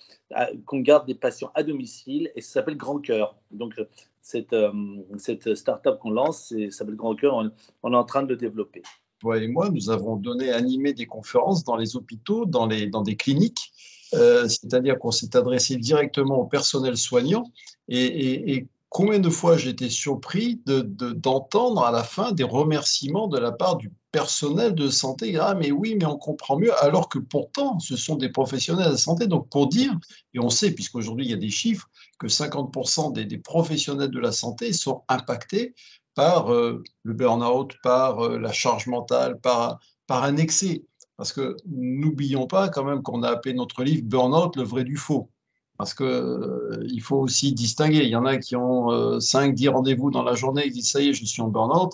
qu'on 0.65 0.81
garde 0.81 1.07
des 1.07 1.15
patients 1.15 1.51
à 1.55 1.63
domicile 1.63 2.33
et 2.35 2.41
ça 2.41 2.55
s'appelle 2.55 2.77
Grand 2.77 3.01
Cœur. 3.01 3.37
Donc, 3.51 3.75
cette, 4.23 4.55
euh, 4.55 4.73
cette 5.19 5.55
start-up 5.55 5.99
qu'on 5.99 6.11
lance, 6.11 6.49
ça 6.49 6.71
s'appelle 6.71 6.97
Grand 6.97 7.15
Cœur, 7.15 7.45
on 7.83 7.93
est 7.93 7.97
en 7.97 8.05
train 8.05 8.23
de 8.23 8.29
le 8.29 8.37
développer 8.37 8.83
toi 9.21 9.39
et 9.39 9.47
moi, 9.47 9.69
nous 9.71 9.91
avons 9.91 10.17
donné, 10.17 10.51
animé 10.51 10.93
des 10.93 11.07
conférences 11.07 11.63
dans 11.63 11.77
les 11.77 11.95
hôpitaux, 11.95 12.47
dans, 12.47 12.67
les, 12.67 12.87
dans 12.87 13.03
des 13.03 13.17
cliniques, 13.17 13.73
euh, 14.15 14.49
c'est-à-dire 14.49 14.99
qu'on 14.99 15.13
s'est 15.13 15.37
adressé 15.37 15.77
directement 15.77 16.39
au 16.39 16.47
personnel 16.47 16.97
soignant. 16.97 17.45
Et, 17.89 18.67
combien 18.89 19.21
de 19.21 19.31
fois 19.31 19.57
été 19.61 19.89
surpris 19.89 20.61
d'entendre 20.67 21.81
de, 21.81 21.87
à 21.87 21.93
la 21.93 22.03
fin 22.03 22.33
des 22.33 22.43
remerciements 22.43 23.29
de 23.29 23.39
la 23.39 23.53
part 23.53 23.77
du 23.77 23.93
personnel 24.11 24.75
de 24.75 24.89
santé. 24.89 25.37
Ah, 25.39 25.55
mais 25.55 25.71
oui, 25.71 25.97
mais 25.97 26.07
on 26.07 26.19
comprend 26.19 26.59
mieux, 26.59 26.73
alors 26.83 27.09
que 27.09 27.21
pourtant, 27.21 27.79
ce 27.79 27.97
sont 27.97 28.17
des 28.17 28.31
professionnels 28.31 28.91
de 28.91 28.97
santé. 28.97 29.29
Donc, 29.29 29.49
pour 29.49 29.69
dire, 29.69 29.97
et 30.35 30.41
on 30.41 30.51
sait, 30.51 30.73
puisqu'aujourd'hui, 30.73 31.27
il 31.27 31.31
y 31.31 31.35
a 31.35 31.37
des 31.37 31.51
chiffres, 31.51 31.89
que 32.19 32.27
50% 32.27 33.13
des, 33.13 33.25
des 33.25 33.39
professionnels 33.39 34.11
de 34.11 34.19
la 34.19 34.33
santé 34.33 34.73
sont 34.73 35.03
impactés 35.09 35.75
par 36.15 36.53
euh, 36.53 36.83
le 37.03 37.15
burn-out, 37.15 37.75
par 37.83 38.21
euh, 38.21 38.39
la 38.39 38.53
charge 38.53 38.87
mentale, 38.87 39.39
par, 39.41 39.81
par 40.07 40.25
un 40.25 40.37
excès. 40.37 40.85
Parce 41.17 41.33
que 41.33 41.57
n'oublions 41.67 42.47
pas 42.47 42.69
quand 42.69 42.85
même 42.85 43.03
qu'on 43.03 43.23
a 43.23 43.29
appelé 43.31 43.55
notre 43.55 43.83
livre 43.85 44.03
Burn-out, 44.05 44.57
le 44.57 44.63
vrai 44.63 44.85
du 44.85 44.97
faux. 44.97 45.31
parce 45.77 45.95
qu'il 45.95 46.07
euh, 46.07 47.01
faut 47.01 47.19
aussi 47.19 47.53
distinguer. 47.53 48.05
Il 48.05 48.09
y 48.09 48.17
en 48.17 48.25
a 48.25 48.39
qui 48.39 48.57
ont 48.57 49.21
5, 49.21 49.55
10 49.55 49.69
rendez-vous 49.69 50.11
dans 50.11 50.23
la 50.23 50.35
journée, 50.35 50.63
ils 50.67 50.73
disent 50.73 50.91
ça 50.91 51.01
y 51.01 51.09
est, 51.11 51.15
je 51.15 51.25
suis 51.25 51.43
en 51.43 51.49
burn-out. 51.49 51.93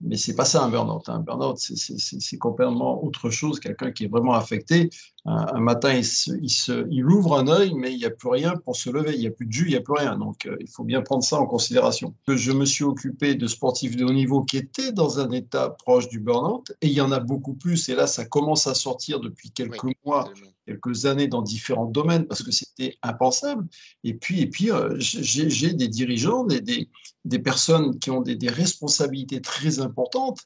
Mais 0.00 0.16
c'est 0.16 0.36
pas 0.36 0.44
ça 0.44 0.62
un 0.62 0.68
burn-out. 0.68 1.08
Un 1.08 1.18
burn-out, 1.20 1.58
c'est 1.58 2.38
complètement 2.38 3.02
autre 3.04 3.30
chose. 3.30 3.58
Quelqu'un 3.58 3.90
qui 3.90 4.04
est 4.04 4.08
vraiment 4.08 4.34
affecté, 4.34 4.90
un, 5.24 5.60
matin, 5.60 5.92
il, 5.92 6.04
se, 6.04 6.86
il, 6.90 7.04
ouvre 7.04 7.38
un 7.38 7.48
œil, 7.48 7.74
mais 7.74 7.92
il 7.92 7.98
n'y 7.98 8.04
a 8.04 8.10
plus 8.10 8.30
rien 8.30 8.54
pour 8.64 8.76
se 8.76 8.88
lever. 8.88 9.12
Il 9.14 9.20
n'y 9.20 9.26
a 9.26 9.30
plus 9.30 9.46
de 9.46 9.52
jus, 9.52 9.66
il 9.66 9.70
n'y 9.70 9.76
a 9.76 9.80
plus 9.80 9.94
rien. 9.94 10.16
Donc, 10.16 10.46
euh, 10.46 10.56
il 10.60 10.68
faut 10.68 10.84
bien 10.84 11.02
prendre 11.02 11.22
ça 11.22 11.38
en 11.38 11.46
considération. 11.46 12.14
Je 12.26 12.52
me 12.52 12.64
suis 12.64 12.84
occupé 12.84 13.34
de 13.34 13.46
sportifs 13.46 13.96
de 13.96 14.04
haut 14.04 14.12
niveau 14.12 14.42
qui 14.42 14.56
étaient 14.56 14.92
dans 14.92 15.20
un 15.20 15.30
état 15.32 15.70
proche 15.70 16.08
du 16.08 16.20
burn-out, 16.20 16.72
et 16.80 16.86
il 16.86 16.92
y 16.92 17.00
en 17.00 17.12
a 17.12 17.20
beaucoup 17.20 17.54
plus. 17.54 17.88
Et 17.88 17.94
là, 17.94 18.06
ça 18.06 18.24
commence 18.24 18.66
à 18.66 18.74
sortir 18.74 19.20
depuis 19.20 19.50
quelques 19.50 19.84
mois 20.04 20.30
quelques 20.68 21.06
années 21.06 21.28
dans 21.28 21.40
différents 21.40 21.86
domaines 21.86 22.26
parce 22.26 22.42
que 22.42 22.50
c'était 22.50 22.98
impensable. 23.02 23.66
Et 24.04 24.14
puis, 24.14 24.42
et 24.42 24.46
puis 24.46 24.70
euh, 24.70 24.94
j'ai 24.98 25.72
des 25.72 25.88
dirigeants, 25.88 26.44
des, 26.44 26.60
des, 27.24 27.38
personnes 27.38 27.98
qui 27.98 28.10
ont 28.10 28.20
des, 28.20 28.48
responsabilités 28.48 29.40
très 29.40 29.80
importantes 29.80 30.40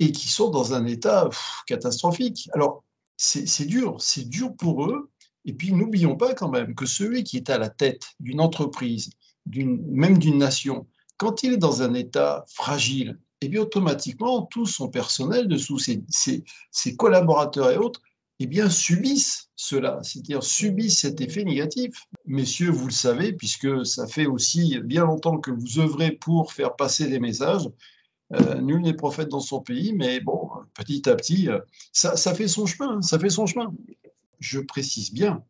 et 0.00 0.12
qui 0.12 0.28
sont 0.28 0.50
dans 0.50 0.74
un 0.74 0.84
état 0.84 1.28
catastrophique. 1.66 2.48
Alors, 2.52 2.84
c'est 3.18 3.66
dur, 3.66 3.96
c'est 4.00 4.28
dur 4.28 4.54
pour 4.56 4.86
eux. 4.86 5.10
Et 5.44 5.52
puis, 5.52 5.72
n'oublions 5.72 6.16
pas 6.16 6.34
quand 6.34 6.48
même 6.48 6.74
que 6.74 6.86
celui 6.86 7.24
qui 7.24 7.36
est 7.36 7.50
à 7.50 7.58
la 7.58 7.68
tête 7.68 8.06
d'une 8.20 8.40
entreprise, 8.40 9.10
même 9.46 10.18
d'une 10.18 10.38
nation, 10.38 10.86
quand 11.16 11.42
il 11.42 11.54
est 11.54 11.58
dans 11.58 11.82
un 11.82 11.94
état 11.94 12.44
fragile, 12.48 13.18
eh 13.40 13.48
bien 13.48 13.62
automatiquement, 13.62 14.42
tout 14.42 14.66
son 14.66 14.88
personnel, 14.88 15.48
dessous 15.48 15.78
ses, 15.78 16.02
ses 16.70 16.96
collaborateurs 16.96 17.70
et 17.70 17.76
autres, 17.76 18.02
eh 18.40 18.46
bien, 18.46 18.70
subissent 18.70 19.50
cela, 19.56 19.98
c'est-à-dire 20.02 20.44
subissent 20.44 21.00
cet 21.00 21.20
effet 21.20 21.42
négatif. 21.42 22.06
Messieurs, 22.24 22.70
vous 22.70 22.86
le 22.86 22.92
savez, 22.92 23.32
puisque 23.32 23.84
ça 23.84 24.06
fait 24.06 24.26
aussi 24.26 24.78
bien 24.84 25.04
longtemps 25.04 25.38
que 25.38 25.50
vous 25.50 25.80
œuvrez 25.80 26.12
pour 26.12 26.52
faire 26.52 26.76
passer 26.76 27.08
des 27.08 27.18
messages. 27.18 27.68
Euh, 28.34 28.60
nul 28.60 28.82
n'est 28.82 28.94
prophète 28.94 29.28
dans 29.28 29.40
son 29.40 29.60
pays, 29.60 29.92
mais 29.92 30.20
bon, 30.20 30.50
petit 30.78 31.08
à 31.08 31.16
petit, 31.16 31.48
euh, 31.48 31.58
ça, 31.92 32.34
fait 32.34 32.48
son 32.48 32.66
chemin, 32.66 33.02
ça 33.02 33.18
fait 33.18 33.30
son 33.30 33.46
chemin. 33.46 33.74
Je 34.40 34.60
précise 34.60 35.12
bien, 35.12 35.42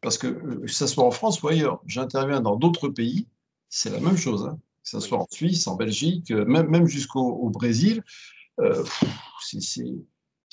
parce 0.00 0.18
que 0.18 0.28
euh, 0.28 0.60
que 0.62 0.72
ce 0.72 0.86
soit 0.86 1.04
en 1.04 1.10
France 1.10 1.42
ou 1.42 1.48
ailleurs, 1.48 1.82
j'interviens 1.86 2.40
dans 2.40 2.56
d'autres 2.56 2.88
pays, 2.88 3.26
c'est 3.68 3.90
la 3.90 4.00
même 4.00 4.16
chose, 4.16 4.46
hein. 4.46 4.58
que 4.82 4.88
ce 4.88 5.00
soit 5.00 5.18
en 5.18 5.26
Suisse, 5.30 5.66
en 5.66 5.74
Belgique, 5.74 6.30
même, 6.30 6.68
même 6.68 6.86
jusqu'au 6.86 7.50
Brésil. 7.50 8.02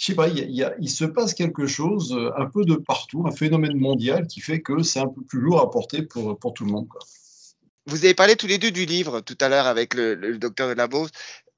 sais 0.06 0.16
pas, 0.16 0.28
il, 0.30 0.90
se 0.90 1.06
passe 1.06 1.36
quelque 1.36 1.68
chose 1.68 2.14
euh, 2.14 2.32
un 2.36 2.48
peu 2.48 2.66
de 2.66 2.76
partout, 2.76 3.24
un 3.28 3.32
phénomène 3.32 3.78
mondial 3.78 4.26
qui 4.26 4.42
fait 4.42 4.62
que 4.62 4.82
c'est 4.82 5.00
un 5.00 5.08
peu 5.08 5.22
plus 5.22 5.40
lourd 5.40 5.60
à 5.60 5.70
porter 5.70 6.02
pour, 6.02 6.38
pour 6.40 6.54
tout 6.56 6.66
le 6.66 6.72
monde. 6.72 6.88
Vous 7.88 8.06
avez 8.06 8.14
parlé 8.14 8.36
tous 8.36 8.48
les 8.48 8.58
deux 8.58 8.72
du 8.72 8.86
livre 8.86 9.22
tout 9.22 9.38
à 9.42 9.50
l'heure 9.50 9.66
avec 9.66 9.94
le, 9.94 10.38
docteur 10.38 10.70
de 10.70 10.74
la 10.74 10.88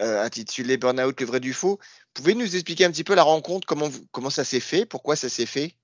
euh, 0.01 0.23
intitulé 0.23 0.77
Burnout, 0.77 1.19
le 1.19 1.25
vrai 1.25 1.39
du 1.39 1.53
faux. 1.53 1.79
Pouvez 2.13 2.33
nous 2.33 2.55
expliquer 2.55 2.85
un 2.85 2.91
petit 2.91 3.03
peu 3.03 3.15
la 3.15 3.23
rencontre, 3.23 3.67
comment, 3.67 3.89
comment 4.11 4.29
ça 4.29 4.43
s'est 4.43 4.59
fait, 4.59 4.85
pourquoi 4.85 5.15
ça 5.15 5.29
s'est 5.29 5.45
fait? 5.45 5.75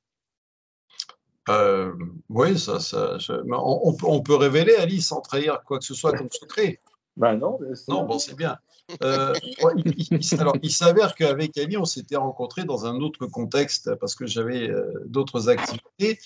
Euh, 1.49 1.93
Oui, 2.29 2.57
ça, 2.57 2.79
ça 2.79 3.17
on, 3.51 3.95
on, 4.03 4.21
peut 4.21 4.35
révéler, 4.35 4.75
Alice, 4.75 5.07
sans 5.07 5.21
trahir 5.21 5.61
quoi 5.65 5.79
que 5.79 5.85
ce 5.85 5.93
soit 5.93 6.13
comme 6.13 6.29
secret. 6.31 6.79
Ben 7.17 7.35
non, 7.35 7.59
non, 7.87 8.05
bon, 8.05 8.17
c'est 8.17 8.35
bien. 8.35 8.57
Euh, 9.03 9.33
il, 9.75 10.39
alors, 10.39 10.55
il 10.63 10.71
s'avère 10.71 11.15
qu'avec 11.15 11.57
Ali, 11.57 11.77
on 11.77 11.85
s'était 11.85 12.15
rencontrés 12.15 12.63
dans 12.63 12.85
un 12.85 12.95
autre 13.01 13.27
contexte 13.27 13.93
parce 13.95 14.15
que 14.15 14.25
j'avais 14.25 14.69
euh, 14.69 15.03
d'autres 15.05 15.49
activités. 15.49 16.19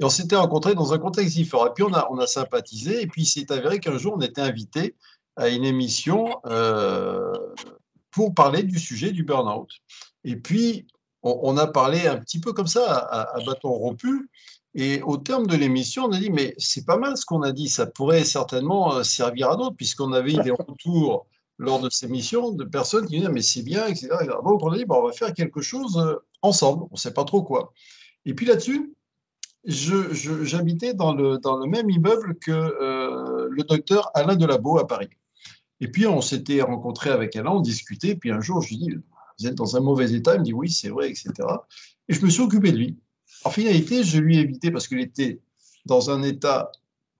Et 0.00 0.04
on 0.04 0.08
s'était 0.08 0.36
rencontrés 0.36 0.74
dans 0.74 0.94
un 0.94 0.98
contexte 0.98 1.36
différent. 1.36 1.66
Et 1.66 1.70
puis, 1.74 1.84
on 1.84 1.92
a, 1.92 2.08
on 2.10 2.18
a 2.18 2.26
sympathisé. 2.26 3.02
Et 3.02 3.06
puis, 3.06 3.22
il 3.22 3.26
s'est 3.26 3.52
avéré 3.52 3.80
qu'un 3.80 3.98
jour, 3.98 4.14
on 4.16 4.20
était 4.20 4.40
invité 4.40 4.96
à 5.36 5.48
une 5.48 5.64
émission 5.64 6.40
euh, 6.46 7.32
pour 8.10 8.34
parler 8.34 8.62
du 8.62 8.78
sujet 8.78 9.12
du 9.12 9.24
burn-out. 9.24 9.70
Et 10.24 10.36
puis, 10.36 10.86
on, 11.22 11.56
a 11.58 11.66
parlé 11.66 12.06
un 12.06 12.16
petit 12.16 12.40
peu 12.40 12.54
comme 12.54 12.66
ça, 12.66 12.96
à, 12.96 13.40
bâton 13.44 13.68
rompu. 13.68 14.30
Et 14.74 15.02
au 15.02 15.18
terme 15.18 15.46
de 15.46 15.56
l'émission, 15.56 16.04
on 16.06 16.12
a 16.12 16.18
dit, 16.18 16.30
mais 16.30 16.54
c'est 16.56 16.86
pas 16.86 16.96
mal 16.96 17.16
ce 17.18 17.26
qu'on 17.26 17.42
a 17.42 17.52
dit, 17.52 17.68
ça 17.68 17.86
pourrait 17.86 18.24
certainement 18.24 19.04
servir 19.04 19.50
à 19.50 19.56
d'autres, 19.56 19.76
puisqu'on 19.76 20.14
avait 20.14 20.32
eu 20.32 20.42
des 20.42 20.50
retours 20.50 21.26
lors 21.58 21.78
de 21.78 21.90
ces 21.90 22.08
missions 22.08 22.52
de 22.52 22.64
personnes 22.64 23.06
qui 23.06 23.16
disaient 23.16 23.28
mais 23.28 23.42
c'est 23.42 23.62
bien, 23.62 23.86
etc. 23.86 24.08
Donc 24.44 24.62
on 24.62 24.72
a 24.72 24.78
dit 24.78 24.86
on 24.88 25.02
va 25.02 25.12
faire 25.12 25.34
quelque 25.34 25.60
chose 25.60 25.98
euh, 25.98 26.16
ensemble, 26.40 26.84
on 26.84 26.94
ne 26.94 26.98
sait 26.98 27.12
pas 27.12 27.24
trop 27.24 27.42
quoi. 27.42 27.74
Et 28.24 28.32
puis 28.32 28.46
là-dessus, 28.46 28.94
j'habitais 29.64 30.94
dans 30.94 31.14
le, 31.14 31.38
dans 31.38 31.58
le 31.58 31.66
même 31.66 31.90
immeuble 31.90 32.36
que 32.38 32.50
euh, 32.50 33.48
le 33.50 33.62
docteur 33.64 34.10
Alain 34.14 34.36
Delabo 34.36 34.78
à 34.78 34.86
Paris. 34.86 35.10
Et 35.80 35.88
puis 35.88 36.06
on 36.06 36.20
s'était 36.20 36.62
rencontré 36.62 37.10
avec 37.10 37.36
Alain, 37.36 37.52
on 37.52 37.60
discutait, 37.60 38.14
puis 38.14 38.30
un 38.30 38.40
jour 38.40 38.62
je 38.62 38.70
lui 38.70 38.76
dis 38.78 38.90
vous 39.38 39.46
êtes 39.46 39.54
dans 39.54 39.76
un 39.76 39.80
mauvais 39.80 40.12
état, 40.12 40.34
il 40.34 40.40
me 40.40 40.44
dit 40.44 40.52
oui 40.52 40.70
c'est 40.70 40.90
vrai, 40.90 41.10
etc. 41.10 41.32
Et 42.08 42.14
je 42.14 42.24
me 42.24 42.30
suis 42.30 42.42
occupé 42.42 42.72
de 42.72 42.76
lui. 42.76 42.98
En 43.44 43.50
finalité, 43.50 44.04
je 44.04 44.18
lui 44.18 44.36
ai 44.36 44.40
évité 44.40 44.70
parce 44.70 44.88
qu'il 44.88 45.00
était 45.00 45.40
dans 45.86 46.10
un 46.10 46.22
état 46.22 46.70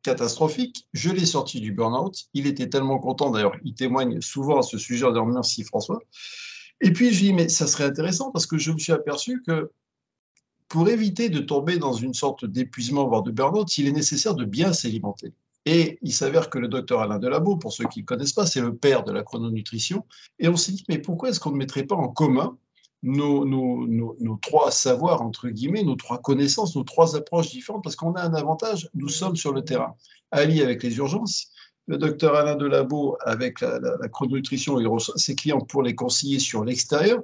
catastrophique. 0.03 0.87
Je 0.93 1.11
l'ai 1.11 1.27
sorti 1.27 1.61
du 1.61 1.73
burn-out. 1.73 2.27
Il 2.35 2.47
était 2.47 2.69
tellement 2.69 2.99
content, 2.99 3.31
d'ailleurs, 3.31 3.57
il 3.65 3.75
témoigne 3.75 4.21
souvent 4.21 4.59
à 4.59 4.63
ce 4.63 4.79
sujet 4.79 5.05
en 5.05 5.11
disant 5.11 5.27
merci 5.27 5.65
François. 5.65 6.01
Et 6.81 6.93
puis, 6.93 7.13
j'ai 7.13 7.27
dit, 7.27 7.33
mais 7.35 7.49
ça 7.49 7.67
serait 7.67 7.85
intéressant 7.85 8.31
parce 8.31 8.47
que 8.47 8.57
je 8.59 8.73
me 8.73 8.79
suis 8.79 8.93
aperçu 8.93 9.43
que 9.47 9.71
pour 10.71 10.89
éviter 10.89 11.29
de 11.29 11.41
tomber 11.41 11.79
dans 11.79 11.93
une 11.93 12.15
sorte 12.15 12.47
d'épuisement, 12.47 13.07
voire 13.07 13.25
de 13.25 13.33
burn-out, 13.33 13.77
il 13.77 13.89
est 13.89 13.93
nécessaire 13.93 14.37
de 14.37 14.45
bien 14.45 14.73
s'alimenter. 14.73 15.33
Et 15.67 15.99
il 16.01 16.13
s'avère 16.13 16.49
que 16.49 16.59
le 16.59 16.69
docteur 16.69 17.01
Alain 17.01 17.19
Delabo, 17.19 17.57
pour 17.57 17.73
ceux 17.73 17.87
qui 17.89 18.01
ne 18.01 18.05
connaissent 18.05 18.33
pas, 18.33 18.47
c'est 18.47 18.61
le 18.61 18.75
père 18.75 19.03
de 19.03 19.11
la 19.11 19.25
chrononutrition. 19.25 20.07
Et 20.39 20.49
on 20.49 20.57
s'est 20.57 20.73
dit, 20.73 20.85
mais 20.89 20.99
pourquoi 20.99 21.29
est-ce 21.29 21.41
qu'on 21.41 21.51
ne 21.51 21.57
mettrait 21.57 21.83
pas 21.83 21.97
en 21.97 22.09
commun 22.09 22.57
nos, 23.03 24.39
trois 24.41 24.71
savoirs, 24.71 25.23
entre 25.23 25.49
guillemets, 25.49 25.83
nos 25.83 25.97
trois 25.97 26.19
connaissances, 26.19 26.77
nos 26.77 26.85
trois 26.85 27.17
approches 27.17 27.51
différentes, 27.51 27.83
parce 27.83 27.97
qu'on 27.97 28.13
a 28.13 28.23
un 28.23 28.35
avantage, 28.35 28.89
nous 28.95 29.09
sommes 29.09 29.37
sur 29.37 29.53
le 29.53 29.65
terrain. 29.65 29.97
Ali 30.31 30.63
avec 30.63 30.85
les 30.85 30.97
urgences, 30.99 31.51
le 31.87 31.99
docteur 31.99 32.37
Alain 32.37 32.55
Delabo 32.55 33.17
avec 33.23 33.61
la, 33.61 33.81
chrononutrition 34.13 34.79
et 34.79 34.87
ses 35.17 35.35
clients 35.35 35.61
pour 35.61 35.83
les 35.83 35.97
conseiller 35.97 36.39
sur 36.39 36.65
l'extérieur, 36.65 37.23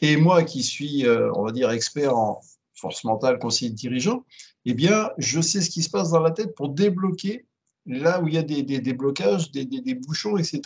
et 0.00 0.16
moi 0.16 0.44
qui 0.44 0.62
suis, 0.62 1.06
euh, 1.06 1.32
on 1.34 1.42
va 1.42 1.50
dire, 1.50 1.70
expert 1.70 2.16
en 2.16 2.40
force 2.74 3.04
mentale, 3.04 3.38
conseiller 3.38 3.70
dirigeant, 3.70 4.24
eh 4.64 4.74
bien, 4.74 5.10
je 5.18 5.40
sais 5.40 5.60
ce 5.60 5.70
qui 5.70 5.82
se 5.82 5.90
passe 5.90 6.10
dans 6.10 6.20
la 6.20 6.30
tête 6.30 6.54
pour 6.54 6.70
débloquer 6.70 7.46
là 7.86 8.20
où 8.20 8.28
il 8.28 8.34
y 8.34 8.38
a 8.38 8.42
des, 8.42 8.62
des, 8.62 8.92
blocages, 8.92 9.50
des, 9.50 9.64
des, 9.64 9.94
bouchons, 9.94 10.36
etc. 10.36 10.62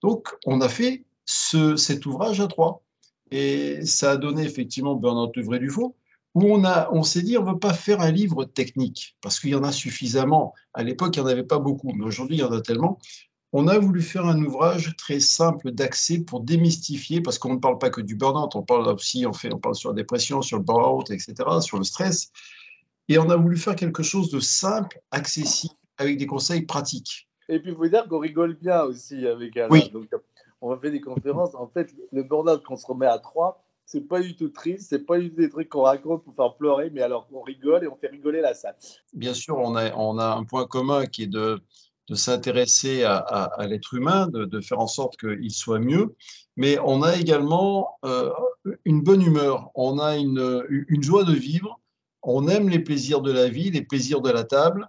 Donc, 0.00 0.28
on 0.46 0.60
a 0.60 0.68
fait 0.68 1.04
ce, 1.24 1.76
cet 1.76 2.06
ouvrage 2.06 2.40
à 2.40 2.46
trois. 2.46 2.82
Et 3.30 3.84
ça 3.84 4.12
a 4.12 4.16
donné 4.16 4.42
effectivement 4.42 4.94
Burnout 4.94 5.34
le 5.36 5.42
vrai 5.42 5.58
du 5.58 5.70
faux, 5.70 5.96
où 6.34 6.54
on, 6.54 6.62
on 6.92 7.02
s'est 7.02 7.22
dit 7.22 7.36
on 7.38 7.44
ne 7.44 7.52
veut 7.52 7.58
pas 7.58 7.72
faire 7.72 8.00
un 8.00 8.10
livre 8.10 8.44
technique, 8.44 9.16
parce 9.20 9.40
qu'il 9.40 9.50
y 9.50 9.54
en 9.54 9.64
a 9.64 9.72
suffisamment. 9.72 10.54
À 10.74 10.82
l'époque, 10.82 11.16
il 11.16 11.20
n'y 11.20 11.26
en 11.26 11.30
avait 11.30 11.42
pas 11.42 11.58
beaucoup, 11.58 11.92
mais 11.92 12.04
aujourd'hui, 12.04 12.36
il 12.36 12.40
y 12.40 12.44
en 12.44 12.52
a 12.52 12.60
tellement. 12.60 12.98
On 13.54 13.68
a 13.68 13.78
voulu 13.78 14.00
faire 14.00 14.26
un 14.26 14.42
ouvrage 14.42 14.96
très 14.96 15.20
simple 15.20 15.72
d'accès 15.72 16.20
pour 16.20 16.40
démystifier, 16.40 17.20
parce 17.20 17.38
qu'on 17.38 17.54
ne 17.54 17.58
parle 17.58 17.78
pas 17.78 17.90
que 17.90 18.00
du 18.00 18.16
burn-out, 18.16 18.56
on 18.56 18.62
parle 18.62 18.88
aussi, 18.88 19.26
on, 19.26 19.32
fait, 19.32 19.52
on 19.52 19.58
parle 19.58 19.74
sur 19.74 19.90
la 19.90 19.96
dépression, 19.96 20.40
sur 20.40 20.56
le 20.56 20.64
burn-out, 20.64 21.10
etc., 21.10 21.34
sur 21.60 21.76
le 21.76 21.84
stress. 21.84 22.32
Et 23.08 23.18
on 23.18 23.28
a 23.28 23.36
voulu 23.36 23.58
faire 23.58 23.76
quelque 23.76 24.02
chose 24.02 24.30
de 24.30 24.40
simple, 24.40 25.00
accessible, 25.10 25.74
avec 25.98 26.16
des 26.16 26.26
conseils 26.26 26.62
pratiques. 26.62 27.28
Et 27.48 27.60
puis, 27.60 27.72
il 27.72 27.76
faut 27.76 27.86
dire 27.86 28.08
qu'on 28.08 28.20
rigole 28.20 28.54
bien 28.54 28.82
aussi 28.84 29.26
avec 29.26 29.56
Alain. 29.56 29.68
Oui 29.70 29.90
on 30.62 30.68
va 30.68 30.78
faire 30.78 30.92
des 30.92 31.00
conférences. 31.00 31.54
En 31.54 31.66
fait, 31.66 31.92
le 32.12 32.22
burn-out, 32.22 32.62
quand 32.64 32.74
on 32.74 32.76
se 32.76 32.86
remet 32.86 33.06
à 33.06 33.18
trois, 33.18 33.62
c'est 33.84 34.00
pas 34.00 34.22
du 34.22 34.36
tout 34.36 34.48
triste, 34.48 34.88
c'est 34.88 35.04
pas 35.04 35.18
du 35.18 35.28
tout 35.28 35.40
des 35.40 35.50
trucs 35.50 35.68
qu'on 35.68 35.82
raconte 35.82 36.24
pour 36.24 36.34
faire 36.34 36.54
pleurer, 36.54 36.88
mais 36.90 37.02
alors 37.02 37.26
on 37.32 37.42
rigole 37.42 37.84
et 37.84 37.88
on 37.88 37.96
fait 37.96 38.06
rigoler 38.06 38.40
la 38.40 38.54
salle. 38.54 38.76
Bien 39.12 39.34
sûr, 39.34 39.58
on 39.58 39.74
a, 39.74 39.92
on 39.96 40.18
a 40.18 40.36
un 40.36 40.44
point 40.44 40.66
commun 40.66 41.04
qui 41.06 41.24
est 41.24 41.26
de, 41.26 41.60
de 42.08 42.14
s'intéresser 42.14 43.04
à, 43.04 43.50
l'être 43.68 43.94
humain, 43.94 44.28
de, 44.28 44.60
faire 44.60 44.80
en 44.80 44.86
sorte 44.86 45.16
qu'il 45.16 45.52
soit 45.52 45.78
mieux, 45.78 46.14
mais 46.56 46.78
on 46.84 47.02
a 47.02 47.16
également 47.16 47.96
euh, 48.04 48.30
une 48.84 49.02
bonne 49.02 49.22
humeur, 49.22 49.70
on 49.74 49.98
a 49.98 50.16
une, 50.16 51.02
joie 51.02 51.24
de 51.24 51.32
vivre, 51.32 51.80
on 52.22 52.48
aime 52.48 52.68
les 52.68 52.80
plaisirs 52.80 53.20
de 53.20 53.32
la 53.32 53.48
vie, 53.48 53.70
les 53.70 53.82
plaisirs 53.82 54.20
de 54.20 54.30
la 54.30 54.44
table, 54.44 54.88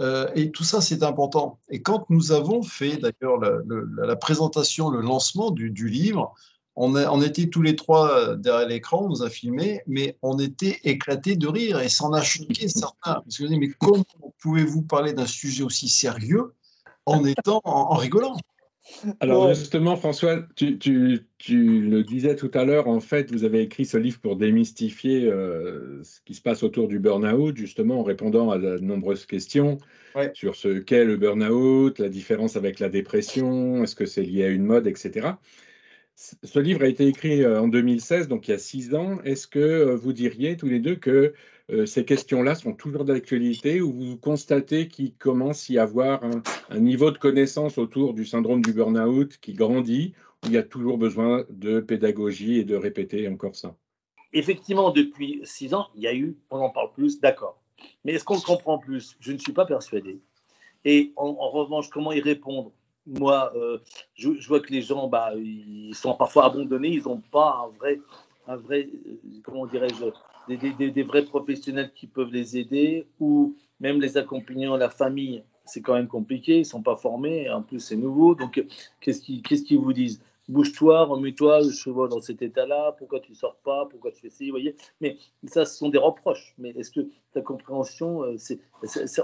euh, 0.00 0.28
et 0.34 0.50
tout 0.50 0.64
ça, 0.64 0.80
c'est 0.80 1.02
important. 1.02 1.60
Et 1.68 1.80
quand 1.80 2.06
nous 2.10 2.32
avons 2.32 2.62
fait 2.62 2.96
d'ailleurs 2.96 3.38
la, 3.38 4.16
présentation, 4.16 4.90
le 4.90 5.00
lancement 5.00 5.50
du, 5.50 5.88
livre, 5.88 6.34
on, 6.76 6.94
on, 6.96 7.22
était 7.22 7.46
tous 7.46 7.62
les 7.62 7.76
trois 7.76 8.36
derrière 8.36 8.68
l'écran, 8.68 9.04
on 9.04 9.08
nous 9.08 9.22
a 9.22 9.30
filmé, 9.30 9.82
mais 9.86 10.16
on 10.22 10.38
était 10.38 10.80
éclatés 10.84 11.36
de 11.36 11.46
rire 11.46 11.80
et 11.80 11.88
ça 11.88 12.04
en 12.04 12.12
a 12.12 12.22
choqué 12.22 12.68
certains. 12.68 13.22
Parce 13.22 13.38
que 13.38 13.44
mais 13.56 13.68
comment 13.78 14.04
pouvez-vous 14.40 14.82
parler 14.82 15.12
d'un 15.12 15.26
sujet 15.26 15.62
aussi 15.62 15.88
sérieux 15.88 16.54
en 17.06 17.24
étant 17.24 17.60
en, 17.64 17.94
rigolant? 17.94 18.36
Alors 19.20 19.54
justement, 19.54 19.96
François, 19.96 20.42
tu, 20.56 20.78
le 21.48 22.02
disais 22.02 22.36
tout 22.36 22.50
à 22.52 22.64
l'heure, 22.64 22.86
en 22.86 23.00
fait, 23.00 23.32
vous 23.32 23.44
avez 23.44 23.62
écrit 23.62 23.86
ce 23.86 23.96
livre 23.96 24.20
pour 24.20 24.36
démystifier 24.36 25.24
euh, 25.24 26.02
ce 26.02 26.20
qui 26.26 26.34
se 26.34 26.42
passe 26.42 26.62
autour 26.62 26.88
du 26.88 26.98
burn-out, 26.98 27.56
justement 27.56 28.00
en 28.00 28.02
répondant 28.02 28.50
à 28.50 28.58
de 28.58 28.78
nombreuses 28.78 29.24
questions 29.26 29.78
sur 30.34 30.54
ce 30.54 30.78
qu'est 30.78 31.04
le 31.04 31.16
burn-out, 31.16 31.98
la 31.98 32.08
différence 32.08 32.56
avec 32.56 32.78
la 32.78 32.88
dépression, 32.88 33.82
est-ce 33.82 33.96
que 33.96 34.06
c'est 34.06 34.22
lié 34.22 34.44
à 34.44 34.48
une 34.48 34.64
mode, 34.64 34.86
etc. 34.86 35.28
Ce 36.16 36.60
livre 36.60 36.82
a 36.82 36.86
été 36.86 37.06
écrit 37.08 37.42
euh, 37.42 37.60
en 37.60 37.68
2016, 37.68 38.28
donc 38.28 38.46
il 38.46 38.52
y 38.52 38.54
a 38.54 38.58
six 38.58 38.94
ans. 38.94 39.20
Est-ce 39.24 39.48
que 39.48 39.58
euh, 39.58 39.96
vous 39.96 40.12
diriez 40.12 40.56
tous 40.56 40.68
les 40.68 40.78
deux 40.78 40.94
que 40.94 41.34
euh, 41.72 41.86
ces 41.86 42.04
questions-là 42.04 42.54
sont 42.54 42.72
toujours 42.72 43.04
d'actualité 43.04 43.80
ou 43.80 43.92
vous 43.92 44.16
constatez 44.16 44.86
qu'il 44.86 45.14
commence 45.14 45.68
à 45.70 45.72
y 45.72 45.78
avoir 45.78 46.22
un, 46.70 46.78
niveau 46.78 47.10
de 47.10 47.18
connaissance 47.18 47.78
autour 47.78 48.14
du 48.14 48.24
syndrome 48.24 48.62
du 48.62 48.72
burn-out 48.72 49.38
qui 49.38 49.54
grandit, 49.54 50.14
où 50.44 50.48
il 50.48 50.52
y 50.52 50.56
a 50.56 50.62
toujours 50.62 50.98
besoin 50.98 51.44
de 51.50 51.80
pédagogie 51.80 52.58
et 52.58 52.64
de 52.64 52.76
répéter 52.76 53.26
encore 53.28 53.56
ça? 53.56 53.74
Effectivement, 54.32 54.90
depuis 54.90 55.40
six 55.42 55.74
ans, 55.74 55.88
il 55.96 56.02
y 56.02 56.06
a 56.06 56.14
eu, 56.14 56.36
on 56.50 56.58
en 56.58 56.70
parle 56.70 56.92
plus, 56.92 57.18
d'accord. 57.20 57.60
Mais 58.04 58.12
est-ce 58.12 58.24
qu'on 58.24 58.36
le 58.36 58.40
comprend 58.40 58.78
plus? 58.78 59.16
Je 59.20 59.32
ne 59.32 59.38
suis 59.38 59.52
pas 59.52 59.66
persuadé. 59.66 60.20
Et 60.84 61.12
en, 61.16 61.50
revanche, 61.50 61.88
comment 61.88 62.12
y 62.12 62.20
répondre? 62.20 62.72
Moi, 63.06 63.52
euh, 63.56 63.78
je, 64.14 64.30
vois 64.48 64.60
que 64.60 64.72
les 64.72 64.82
gens, 64.82 65.08
bah, 65.08 65.32
ils 65.36 65.94
sont 65.94 66.14
parfois 66.14 66.46
abandonnés, 66.46 66.88
ils 66.88 67.02
n'ont 67.02 67.20
pas 67.30 67.66
un 67.66 67.78
vrai, 67.78 68.00
un 68.46 68.56
euh, 68.56 68.84
comment 69.42 69.66
dirais-je, 69.66 70.06
des, 70.56 71.02
vrais 71.02 71.24
professionnels 71.24 71.92
qui 71.94 72.06
peuvent 72.06 72.32
les 72.32 72.56
aider 72.56 73.06
ou 73.20 73.54
même 73.80 74.00
les 74.00 74.16
accompagnants, 74.16 74.76
la 74.76 74.88
famille, 74.88 75.44
c'est 75.64 75.82
quand 75.82 75.94
même 75.94 76.08
compliqué, 76.08 76.56
ils 76.56 76.60
ne 76.60 76.64
sont 76.64 76.82
pas 76.82 76.96
formés, 76.96 77.50
en 77.50 77.62
plus 77.62 77.80
c'est 77.80 77.96
nouveau. 77.96 78.34
Donc, 78.34 78.64
qu'est-ce 79.00 79.20
qu'ils 79.62 79.78
vous 79.78 79.92
disent? 79.92 80.22
Bouge-toi, 80.48 81.04
remue-toi, 81.04 81.62
je 81.62 81.90
vois 81.90 82.08
dans 82.08 82.20
cet 82.20 82.42
état-là, 82.42 82.92
pourquoi 82.98 83.20
tu 83.20 83.32
ne 83.32 83.36
sors 83.36 83.56
pas, 83.56 83.86
pourquoi 83.86 84.12
tu 84.12 84.20
fais 84.20 84.30
ci, 84.30 84.46
vous 84.46 84.52
voyez 84.52 84.76
Mais 85.00 85.16
ça, 85.46 85.64
ce 85.64 85.76
sont 85.76 85.88
des 85.88 85.98
reproches. 85.98 86.54
Mais 86.58 86.70
est-ce 86.70 86.90
que 86.90 87.08
ta 87.32 87.40
compréhension, 87.40 88.24
euh, 88.24 88.36
c'est, 88.36 88.60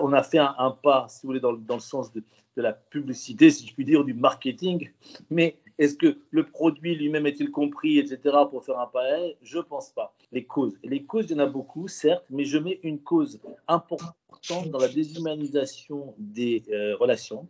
on 0.00 0.12
a 0.12 0.22
fait 0.22 0.38
un, 0.38 0.78
pas, 0.82 1.06
si 1.08 1.22
vous 1.22 1.28
voulez, 1.28 1.40
dans, 1.40 1.52
dans 1.52 1.74
le 1.74 1.80
sens 1.80 2.10
de, 2.12 2.22
de 2.56 2.62
la 2.62 2.72
publicité, 2.72 3.50
si 3.50 3.66
je 3.66 3.74
puis 3.74 3.84
dire, 3.84 4.04
du 4.04 4.14
marketing, 4.14 4.90
mais 5.30 5.58
est-ce 5.78 5.94
que 5.94 6.18
le 6.30 6.44
produit 6.44 6.94
lui-même 6.94 7.26
est-il 7.26 7.50
compris, 7.50 7.98
etc., 7.98 8.36
pour 8.50 8.64
faire 8.64 8.78
un 8.78 8.86
pareil 8.86 9.36
Je 9.42 9.58
ne 9.58 9.62
pense 9.62 9.90
pas. 9.90 10.14
Les 10.30 10.44
causes. 10.44 10.78
les 10.84 11.04
causes, 11.04 11.26
il 11.30 11.32
y 11.32 11.34
en 11.36 11.38
a 11.38 11.46
beaucoup, 11.46 11.88
certes, 11.88 12.24
mais 12.28 12.44
je 12.44 12.58
mets 12.58 12.80
une 12.82 13.00
cause 13.00 13.40
importante 13.66 14.68
dans 14.70 14.78
la 14.78 14.88
déshumanisation 14.88 16.14
des 16.18 16.62
euh, 16.70 16.96
relations 16.96 17.48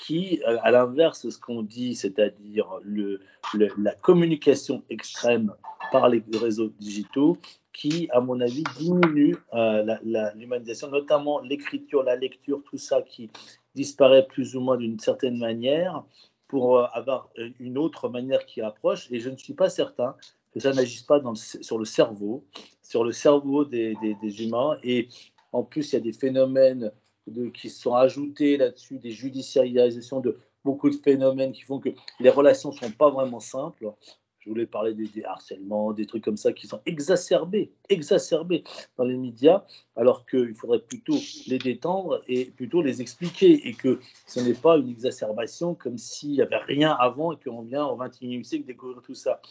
qui, 0.00 0.40
euh, 0.46 0.58
à 0.62 0.70
l'inverse 0.70 1.26
de 1.26 1.30
ce 1.30 1.38
qu'on 1.38 1.62
dit, 1.62 1.94
c'est-à-dire 1.94 2.66
le, 2.82 3.20
la 3.54 3.94
communication 3.94 4.82
extrême 4.88 5.52
par 5.92 6.08
les 6.08 6.24
réseaux 6.40 6.68
digitaux, 6.78 7.36
qui, 7.72 8.08
à 8.10 8.20
mon 8.20 8.40
avis, 8.40 8.64
diminue 8.78 9.36
euh, 9.54 9.96
l'humanisation, 10.34 10.88
notamment 10.90 11.40
l'écriture, 11.40 12.02
la 12.02 12.16
lecture, 12.16 12.62
tout 12.64 12.78
ça 12.78 13.02
qui 13.02 13.30
disparaît 13.74 14.26
plus 14.26 14.56
ou 14.56 14.60
moins 14.60 14.76
d'une 14.76 14.98
certaine 14.98 15.38
manière 15.38 16.02
pour 16.48 16.78
euh, 16.78 16.86
avoir 16.92 17.30
une 17.58 17.78
autre 17.78 18.08
manière 18.08 18.44
qui 18.46 18.60
approche. 18.60 19.06
Et 19.10 19.20
je 19.20 19.30
ne 19.30 19.36
suis 19.36 19.54
pas 19.54 19.68
certain 19.68 20.16
que 20.52 20.60
ça 20.60 20.72
n'agisse 20.72 21.02
pas 21.02 21.22
sur 21.60 21.78
le 21.78 21.84
cerveau, 21.84 22.44
sur 22.82 23.04
le 23.04 23.12
cerveau 23.12 23.64
des, 23.64 23.96
des, 24.20 24.44
humains. 24.44 24.76
Et 24.82 25.08
en 25.52 25.62
plus, 25.62 25.92
il 25.92 25.94
y 25.94 25.98
a 25.98 26.00
des 26.00 26.12
phénomènes 26.12 26.90
de, 27.26 27.48
qui 27.48 27.70
sont 27.70 27.94
ajoutés 27.94 28.56
là-dessus, 28.56 28.98
des 28.98 29.10
judiciarisations 29.10 30.20
de 30.20 30.38
beaucoup 30.64 30.90
de 30.90 30.96
phénomènes 30.96 31.52
qui 31.52 31.62
font 31.62 31.78
que 31.78 31.90
les 32.18 32.30
relations 32.30 32.70
ne 32.70 32.76
sont 32.76 32.90
pas 32.90 33.10
vraiment 33.10 33.40
simples. 33.40 33.92
Je 34.40 34.48
voulais 34.48 34.66
parler 34.66 34.94
des, 34.94 35.22
harcèlements, 35.22 35.92
des 35.92 36.06
trucs 36.06 36.24
comme 36.24 36.38
ça 36.38 36.52
qui 36.52 36.66
sont 36.66 36.80
exacerbés, 36.86 37.72
exacerbés 37.90 38.64
dans 38.96 39.04
les 39.04 39.16
médias, 39.16 39.64
alors 39.96 40.24
qu'il 40.24 40.54
faudrait 40.54 40.80
plutôt 40.80 41.16
les 41.46 41.58
détendre 41.58 42.22
et 42.26 42.46
plutôt 42.46 42.80
les 42.80 43.02
expliquer 43.02 43.68
et 43.68 43.74
que 43.74 44.00
ce 44.26 44.40
n'est 44.40 44.54
pas 44.54 44.78
une 44.78 44.88
exacerbation 44.88 45.74
comme 45.74 45.98
s'il 45.98 46.32
n'y 46.32 46.40
avait 46.40 46.56
rien 46.56 46.92
avant 46.92 47.32
et 47.32 47.36
qu'on 47.36 47.62
vient 47.62 47.84
au 47.84 47.96
XXIe 47.96 48.42
siècle 48.42 48.64
découvrir 48.64 49.02
tout 49.02 49.14
ça. 49.14 49.42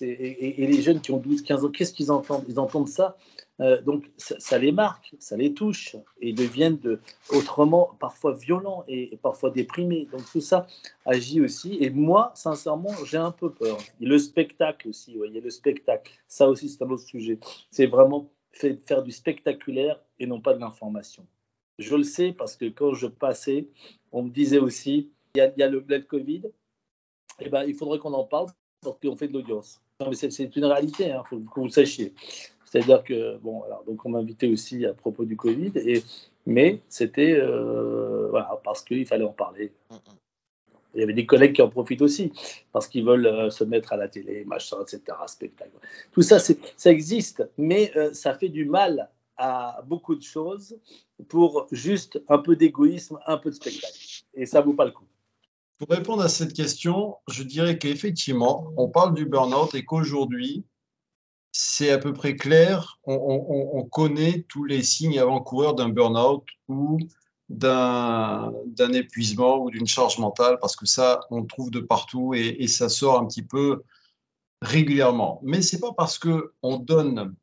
Et, 0.00 0.66
les 0.66 0.82
jeunes 0.82 1.00
qui 1.00 1.10
ont 1.10 1.18
12, 1.18 1.42
15 1.42 1.64
ans, 1.64 1.70
qu'est-ce 1.70 1.92
qu'ils 1.92 2.10
entendent? 2.10 2.44
Ils 2.48 2.58
entendent 2.58 2.88
ça 2.88 3.16
euh, 3.60 3.80
donc 3.82 4.10
ça, 4.16 4.58
les 4.58 4.72
marque, 4.72 5.14
ça 5.18 5.36
les 5.36 5.52
touche 5.52 5.96
et 6.20 6.32
deviennent 6.32 6.78
de, 6.78 7.00
autrement 7.30 7.96
parfois 8.00 8.32
violents 8.32 8.84
et, 8.88 9.16
parfois 9.22 9.50
déprimés. 9.50 10.08
Donc 10.10 10.22
tout 10.30 10.40
ça 10.40 10.66
agit 11.04 11.40
aussi. 11.40 11.76
Et 11.80 11.90
moi, 11.90 12.32
sincèrement, 12.34 12.92
j'ai 13.04 13.18
un 13.18 13.30
peu 13.30 13.50
peur. 13.52 13.78
Le 14.00 14.18
spectacle 14.18 14.88
aussi, 14.88 15.16
voyez, 15.16 15.40
le 15.40 15.50
spectacle, 15.50 16.12
ça 16.26 16.48
aussi 16.48 16.68
c'est 16.68 16.82
un 16.82 16.90
autre 16.90 17.04
sujet. 17.04 17.38
C'est 17.70 17.86
vraiment 17.86 18.30
faire 18.52 19.02
du 19.02 19.12
spectaculaire 19.12 20.00
et 20.18 20.26
non 20.26 20.40
pas 20.40 20.54
de 20.54 20.60
l'information. 20.60 21.26
Je 21.78 21.94
le 21.94 22.04
sais 22.04 22.32
parce 22.32 22.56
que 22.56 22.66
quand 22.66 22.94
je 22.94 23.06
passais, 23.06 23.68
on 24.12 24.22
me 24.22 24.30
disait 24.30 24.58
aussi, 24.58 25.10
il 25.34 25.38
y 25.38 25.62
a, 25.62 25.68
le, 25.68 25.84
le 25.86 26.00
Covid, 26.00 26.42
eh 27.40 27.48
ben, 27.48 27.64
il 27.64 27.74
faudrait 27.74 27.98
qu'on 27.98 28.12
en 28.12 28.24
parle 28.24 28.48
parce 28.82 28.98
qu'on 28.98 29.16
fait 29.16 29.28
de 29.28 29.32
l'audience. 29.32 29.81
C'est 30.12 30.56
une 30.56 30.64
réalité, 30.64 31.06
il 31.06 31.12
hein, 31.12 31.22
faut 31.28 31.38
que 31.38 31.60
vous 31.60 31.64
le 31.64 31.70
sachiez. 31.70 32.12
C'est-à-dire 32.64 33.04
que, 33.04 33.36
bon, 33.38 33.62
alors, 33.64 33.84
donc 33.84 34.04
on 34.06 34.10
m'invitait 34.10 34.48
aussi 34.48 34.86
à 34.86 34.94
propos 34.94 35.24
du 35.24 35.36
Covid, 35.36 35.72
et, 35.76 36.02
mais 36.46 36.80
c'était 36.88 37.34
euh, 37.38 38.28
voilà, 38.30 38.58
parce 38.64 38.82
qu'il 38.82 39.06
fallait 39.06 39.24
en 39.24 39.32
parler. 39.32 39.72
Il 40.94 41.00
y 41.00 41.02
avait 41.02 41.12
des 41.12 41.26
collègues 41.26 41.54
qui 41.54 41.62
en 41.62 41.68
profitent 41.68 42.02
aussi, 42.02 42.32
parce 42.72 42.86
qu'ils 42.86 43.04
veulent 43.04 43.26
euh, 43.26 43.50
se 43.50 43.64
mettre 43.64 43.92
à 43.92 43.96
la 43.96 44.08
télé, 44.08 44.44
machin, 44.44 44.76
etc., 44.82 45.00
spectacle. 45.26 45.72
Tout 46.12 46.22
ça, 46.22 46.38
ça 46.38 46.90
existe, 46.90 47.48
mais 47.56 47.92
euh, 47.96 48.12
ça 48.12 48.34
fait 48.34 48.50
du 48.50 48.64
mal 48.64 49.10
à 49.36 49.82
beaucoup 49.86 50.14
de 50.14 50.22
choses 50.22 50.78
pour 51.28 51.66
juste 51.72 52.22
un 52.28 52.38
peu 52.38 52.56
d'égoïsme, 52.56 53.18
un 53.26 53.38
peu 53.38 53.50
de 53.50 53.54
spectacle. 53.54 53.98
Et 54.34 54.46
ça 54.46 54.60
vaut 54.60 54.74
pas 54.74 54.84
le 54.84 54.92
coup. 54.92 55.06
Pour 55.82 55.96
répondre 55.96 56.22
à 56.22 56.28
cette 56.28 56.52
question, 56.52 57.16
je 57.28 57.42
dirais 57.42 57.76
qu'effectivement, 57.76 58.72
on 58.76 58.88
parle 58.88 59.14
du 59.14 59.26
burn-out 59.26 59.74
et 59.74 59.84
qu'aujourd'hui, 59.84 60.64
c'est 61.50 61.90
à 61.90 61.98
peu 61.98 62.12
près 62.12 62.36
clair. 62.36 63.00
On, 63.02 63.82
connaît 63.90 64.46
tous 64.48 64.62
les 64.62 64.84
signes 64.84 65.18
avant-coureurs 65.18 65.74
d'un 65.74 65.88
burn-out 65.88 66.46
ou 66.68 67.00
d'un 67.48 68.52
épuisement 68.92 69.58
ou 69.58 69.70
d'une 69.70 69.88
charge 69.88 70.18
mentale, 70.18 70.58
parce 70.60 70.76
que 70.76 70.86
ça, 70.86 71.18
on 71.32 71.44
trouve 71.44 71.72
de 71.72 71.80
partout 71.80 72.32
et, 72.32 72.68
ça 72.68 72.88
sort 72.88 73.18
un 73.18 73.26
petit 73.26 73.42
peu 73.42 73.82
régulièrement. 74.60 75.40
Mais 75.42 75.62
ce 75.62 75.74
n'est 75.74 75.80
pas 75.80 75.94
parce 75.94 76.16
qu'on 76.16 76.76
donne 76.76 77.34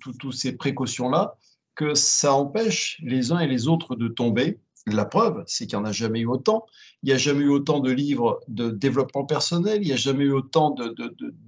toutes 0.00 0.32
ces 0.32 0.56
précautions-là 0.56 1.36
que 1.74 1.92
ça 1.92 2.32
empêche 2.32 2.98
les 3.02 3.30
uns 3.30 3.40
et 3.40 3.46
les 3.46 3.68
autres 3.68 3.94
de 3.94 4.08
tomber. 4.08 4.58
La 4.86 5.04
preuve, 5.04 5.42
c'est 5.46 5.66
qu'il 5.66 5.78
n'y 5.78 5.84
en 5.84 5.88
a 5.88 5.92
jamais 5.92 6.20
eu 6.20 6.26
autant. 6.26 6.64
Il 7.02 7.08
n'y 7.08 7.12
a 7.12 7.18
jamais 7.18 7.44
eu 7.44 7.48
autant 7.48 7.80
de 7.80 7.90
livres 7.90 8.40
de 8.46 8.70
développement 8.70 9.24
personnel, 9.24 9.82
il 9.82 9.86
n'y 9.86 9.92
a 9.92 9.96
jamais 9.96 10.24
eu 10.24 10.32
autant 10.32 10.76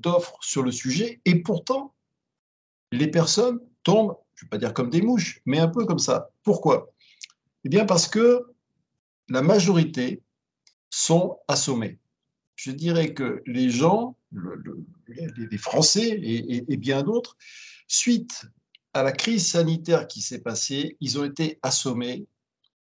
d'offres 0.00 0.36
sur 0.40 0.62
le 0.62 0.72
sujet. 0.72 1.20
Et 1.24 1.40
pourtant, 1.40 1.94
les 2.90 3.08
personnes 3.08 3.60
tombent, 3.84 4.16
je 4.34 4.44
ne 4.44 4.46
vais 4.46 4.50
pas 4.50 4.58
dire 4.58 4.74
comme 4.74 4.90
des 4.90 5.02
mouches, 5.02 5.40
mais 5.46 5.58
un 5.58 5.68
peu 5.68 5.84
comme 5.86 6.00
ça. 6.00 6.30
Pourquoi? 6.42 6.92
Eh 7.64 7.68
bien 7.68 7.84
parce 7.84 8.08
que 8.08 8.44
la 9.28 9.42
majorité 9.42 10.22
sont 10.90 11.38
assommés. 11.46 11.98
Je 12.56 12.72
dirais 12.72 13.14
que 13.14 13.42
les 13.46 13.70
gens, 13.70 14.16
les 15.06 15.58
Français 15.58 16.18
et 16.20 16.76
bien 16.76 17.04
d'autres, 17.04 17.36
suite 17.86 18.46
à 18.94 19.04
la 19.04 19.12
crise 19.12 19.46
sanitaire 19.46 20.08
qui 20.08 20.22
s'est 20.22 20.40
passée, 20.40 20.96
ils 21.00 21.20
ont 21.20 21.24
été 21.24 21.60
assommés 21.62 22.26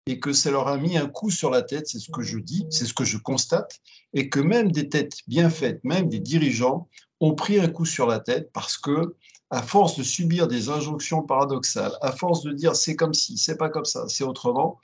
et 0.07 0.19
que 0.19 0.31
ça 0.31 0.49
leur 0.51 0.69
a 0.69 0.77
mis 0.77 0.97
un 0.97 1.07
coup 1.07 1.29
sur 1.29 1.49
la 1.49 1.61
tête, 1.61 1.87
c'est 1.87 1.99
ce 1.99 2.09
que 2.09 2.21
je 2.21 2.39
dis, 2.39 2.65
c'est 2.69 2.85
ce 2.85 2.93
que 2.93 3.03
je 3.03 3.17
constate, 3.17 3.79
et 4.13 4.29
que 4.29 4.39
même 4.39 4.71
des 4.71 4.87
têtes 4.87 5.17
bien 5.27 5.49
faites, 5.49 5.83
même 5.83 6.07
des 6.07 6.19
dirigeants, 6.19 6.87
ont 7.19 7.35
pris 7.35 7.59
un 7.59 7.67
coup 7.67 7.85
sur 7.85 8.07
la 8.07 8.19
tête 8.19 8.49
parce 8.53 8.77
que, 8.77 9.15
à 9.49 9.61
force 9.61 9.97
de 9.97 10.03
subir 10.03 10.47
des 10.47 10.69
injonctions 10.69 11.23
paradoxales, 11.23 11.91
à 12.01 12.13
force 12.13 12.41
de 12.43 12.53
dire 12.53 12.75
c'est 12.75 12.95
comme 12.95 13.13
si, 13.13 13.37
c'est 13.37 13.57
pas 13.57 13.69
comme 13.69 13.85
ça, 13.85 14.07
c'est 14.07 14.23
autrement, 14.23 14.79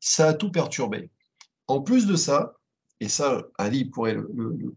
ça 0.00 0.28
a 0.28 0.34
tout 0.34 0.50
perturbé. 0.50 1.10
En 1.68 1.80
plus 1.80 2.06
de 2.06 2.16
ça, 2.16 2.54
et 2.98 3.08
ça, 3.08 3.42
Ali 3.58 3.84
pourrait 3.84 4.14
le, 4.14 4.74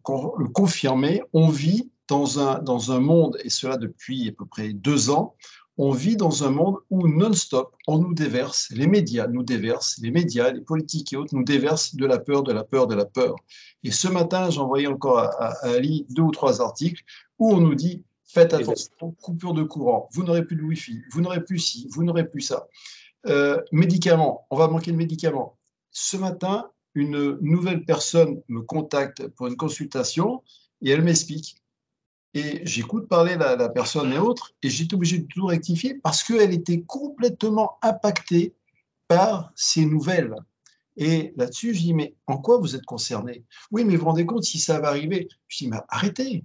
confirmer, 0.54 1.24
on 1.34 1.50
vit 1.50 1.92
dans 2.08 2.40
un, 2.40 2.60
dans 2.60 2.92
un 2.92 3.00
monde, 3.00 3.38
et 3.44 3.50
cela 3.50 3.78
depuis 3.78 4.30
à 4.30 4.32
peu 4.32 4.46
près 4.46 4.74
deux 4.74 5.10
ans, 5.10 5.36
on 5.78 5.92
vit 5.92 6.16
dans 6.16 6.44
un 6.44 6.52
monde 6.52 6.78
où 6.90 7.08
non-stop, 7.08 7.76
on 7.88 8.00
nous 8.00 8.14
déverse, 8.14 8.70
les 8.72 8.88
médias 8.88 9.28
nous 9.28 9.44
déversent, 9.44 9.98
les 10.02 10.12
médias, 10.12 10.52
les 10.52 10.62
politiques 10.62 11.12
et 11.14 11.18
autres 11.18 11.36
nous 11.36 11.44
déversent 11.44 11.96
de 11.96 12.06
la 12.06 12.18
peur, 12.18 12.44
de 12.44 12.54
la 12.54 12.64
peur, 12.64 12.88
de 12.88 12.96
la 12.96 13.06
peur. 13.06 13.36
Et 13.84 13.92
ce 13.92 14.08
matin, 14.08 14.50
j'envoyais 14.50 14.88
encore 14.88 15.20
à, 15.20 15.54
Ali 15.64 16.06
deux 16.10 16.24
ou 16.24 16.32
trois 16.32 16.62
articles 16.62 17.04
où 17.40 17.52
on 17.52 17.60
nous 17.60 17.76
dit 17.76 18.04
faites 18.24 18.54
attention, 18.54 19.16
coupure 19.22 19.54
de 19.54 19.64
courant, 19.64 20.10
vous 20.14 20.24
n'aurez 20.24 20.46
plus 20.46 20.56
de 20.56 20.64
Wi-Fi, 20.64 21.02
vous 21.12 21.22
n'aurez 21.22 21.44
plus 21.44 21.60
ci, 21.60 21.88
vous 21.92 22.04
n'aurez 22.04 22.28
plus 22.28 22.42
ça. 22.42 22.68
Euh, 23.28 23.62
médicaments, 23.72 24.46
on 24.50 24.58
va 24.58 24.68
manquer 24.68 24.92
de 24.92 24.98
médicaments. 24.98 25.58
Ce 25.92 26.18
matin, 26.18 26.70
une 26.96 27.38
nouvelle 27.42 27.84
personne 27.86 28.42
me 28.48 28.62
contacte 28.62 29.28
pour 29.30 29.48
une 29.48 29.58
consultation 29.58 30.42
et 30.82 30.92
elle 30.92 31.02
m'explique. 31.02 31.58
Et 32.36 32.62
j'écoute 32.66 33.08
parler 33.08 33.38
la, 33.38 33.70
personne 33.70 34.12
et 34.12 34.18
autres, 34.18 34.54
et 34.62 34.70
j'étais 34.70 34.94
obligé 34.94 35.20
de 35.20 35.28
tout 35.28 35.46
rectifier 35.46 35.96
parce 35.96 36.22
qu'elle 36.22 36.54
était 36.54 36.82
complètement 36.82 37.78
impactée 37.82 38.54
par 39.08 39.54
ces 39.56 39.86
nouvelles. 39.86 40.36
Et 40.98 41.34
là-dessus, 41.38 41.74
je 41.74 41.80
dis, 41.80 41.94
mais 41.94 42.14
en 42.28 42.38
quoi 42.38 42.58
vous 42.58 42.76
êtes 42.76 42.86
concerné? 42.86 43.46
Oui, 43.72 43.86
mais 43.86 43.96
vous 43.96 44.02
vous 44.02 44.08
rendez 44.08 44.26
compte 44.26 44.44
si 44.44 44.60
ça 44.60 44.82
va 44.82 44.90
arriver? 44.90 45.30
Je 45.48 45.58
dis, 45.60 45.70
mais 45.70 45.78
arrêtez. 45.88 46.44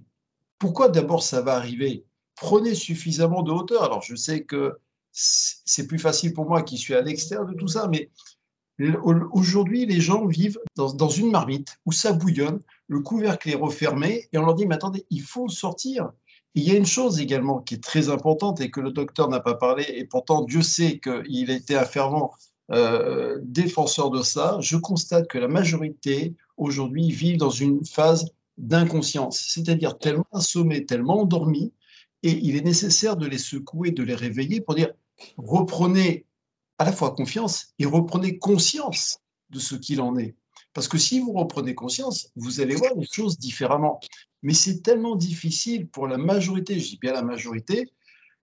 Pourquoi 0.59 0.87
d'abord 0.87 1.23
ça 1.23 1.41
va 1.41 1.55
arriver? 1.55 2.05
Prenez 2.35 2.73
suffisamment 2.73 3.43
de 3.43 3.51
hauteur. 3.51 3.83
Alors, 3.83 4.01
je 4.01 4.15
sais 4.15 4.43
que 4.43 4.77
c'est 5.11 5.87
plus 5.87 5.99
facile 5.99 6.33
pour 6.33 6.45
moi 6.45 6.63
qui 6.63 6.77
suis 6.77 6.93
à 6.93 7.01
l'extérieur 7.01 7.45
de 7.45 7.53
tout 7.53 7.67
ça, 7.67 7.89
mais 7.89 8.09
aujourd'hui, 9.33 9.85
les 9.85 9.99
gens 9.99 10.25
vivent 10.25 10.59
dans, 10.75 11.09
une 11.09 11.31
marmite 11.31 11.77
où 11.85 11.91
ça 11.91 12.13
bouillonne, 12.13 12.61
le 12.91 12.99
couvercle 12.99 13.49
est 13.49 13.55
refermé, 13.55 14.27
et 14.33 14.37
on 14.37 14.45
leur 14.45 14.53
dit, 14.53 14.67
mais 14.67 14.75
attendez, 14.75 15.05
il 15.09 15.21
faut 15.21 15.47
sortir. 15.47 16.11
il 16.55 16.63
y 16.63 16.71
a 16.71 16.75
une 16.75 16.85
chose 16.85 17.21
également 17.21 17.61
qui 17.61 17.75
est 17.75 17.83
très 17.83 18.09
importante 18.09 18.59
et 18.59 18.69
que 18.69 18.81
le 18.81 18.91
docteur 18.91 19.29
n'a 19.29 19.39
pas 19.39 19.55
parlé, 19.55 19.85
et 19.95 20.03
pourtant 20.03 20.43
Dieu 20.43 20.61
sait 20.61 20.99
qu'il 20.99 21.49
était 21.51 21.75
un 21.75 21.85
fervent 21.85 22.31
euh, 22.73 23.39
défenseur 23.43 24.09
de 24.09 24.21
ça. 24.21 24.57
Je 24.59 24.75
constate 24.75 25.29
que 25.29 25.37
la 25.37 25.47
majorité 25.47 26.35
aujourd'hui 26.57 27.11
vivent 27.11 27.37
dans 27.37 27.49
une 27.49 27.85
phase 27.85 28.25
d'inconscience, 28.57 29.39
c'est-à-dire 29.39 29.97
tellement 29.97 30.27
assommés, 30.33 30.85
tellement 30.85 31.21
endormis, 31.21 31.71
et 32.23 32.31
il 32.31 32.57
est 32.57 32.65
nécessaire 32.65 33.15
de 33.15 33.25
les 33.25 33.37
secouer, 33.37 33.91
de 33.91 34.03
les 34.03 34.15
réveiller 34.15 34.59
pour 34.59 34.75
dire 34.75 34.91
reprenez 35.37 36.25
à 36.77 36.83
la 36.83 36.91
fois 36.91 37.11
confiance 37.11 37.67
et 37.79 37.85
reprenez 37.85 38.37
conscience 38.37 39.19
de 39.49 39.59
ce 39.59 39.75
qu'il 39.75 40.01
en 40.01 40.17
est. 40.17 40.35
Parce 40.73 40.87
que 40.87 40.97
si 40.97 41.19
vous 41.19 41.33
reprenez 41.33 41.75
conscience, 41.75 42.29
vous 42.35 42.61
allez 42.61 42.75
voir 42.75 42.93
les 42.95 43.07
choses 43.11 43.37
différemment. 43.37 43.99
Mais 44.41 44.53
c'est 44.53 44.81
tellement 44.81 45.15
difficile 45.15 45.87
pour 45.87 46.07
la 46.07 46.17
majorité, 46.17 46.79
je 46.79 46.89
dis 46.89 46.97
bien 46.97 47.13
la 47.13 47.23
majorité, 47.23 47.91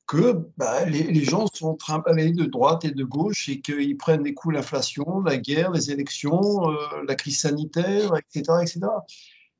que 0.07 0.47
bah, 0.57 0.87
les, 0.87 1.23
gens 1.25 1.47
sont 1.53 1.75
trimballés 1.75 2.33
de 2.33 2.45
droite 2.45 2.85
et 2.87 2.91
de 2.91 3.05
gauche 3.05 3.49
et 3.51 3.61
qu'ils 3.61 3.97
prennent 3.99 4.23
des 4.23 4.33
coups 4.33 4.55
l'inflation, 4.55 5.21
la 5.21 5.37
guerre, 5.37 5.71
les 5.71 5.91
élections, 5.91 6.71
euh, 6.71 6.77
la 7.07 7.14
crise 7.14 7.41
sanitaire, 7.41 8.12
etc. 8.17 8.59
etc. 8.62 8.81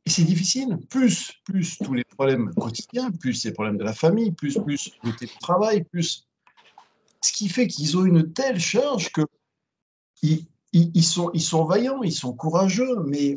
Et 0.07 0.11
c'est 0.11 0.25
difficile. 0.25 0.79
Plus, 0.89 1.33
plus 1.45 1.77
tous 1.77 1.93
les 1.93 2.05
problèmes 2.05 2.51
quotidiens, 2.55 3.11
plus 3.11 3.45
les 3.45 3.53
problèmes 3.53 3.77
de 3.77 3.85
la 3.85 3.93
famille, 3.93 4.33
plus, 4.33 4.59
plus 4.65 4.91
le 5.05 5.13
travail, 5.39 5.85
plus. 5.85 6.27
Ce 7.21 7.33
qui 7.33 7.51
fait 7.51 7.67
qu'ils 7.67 7.99
ont 7.99 8.07
une 8.07 8.33
telle 8.33 8.59
charge 8.59 9.13
que 9.13 9.23
ils, 10.23 10.47
ils, 10.73 11.05
sont, 11.05 11.65
vaillants, 11.65 12.03
ils 12.03 12.13
sont 12.13 12.33
courageux, 12.33 13.03
mais 13.07 13.37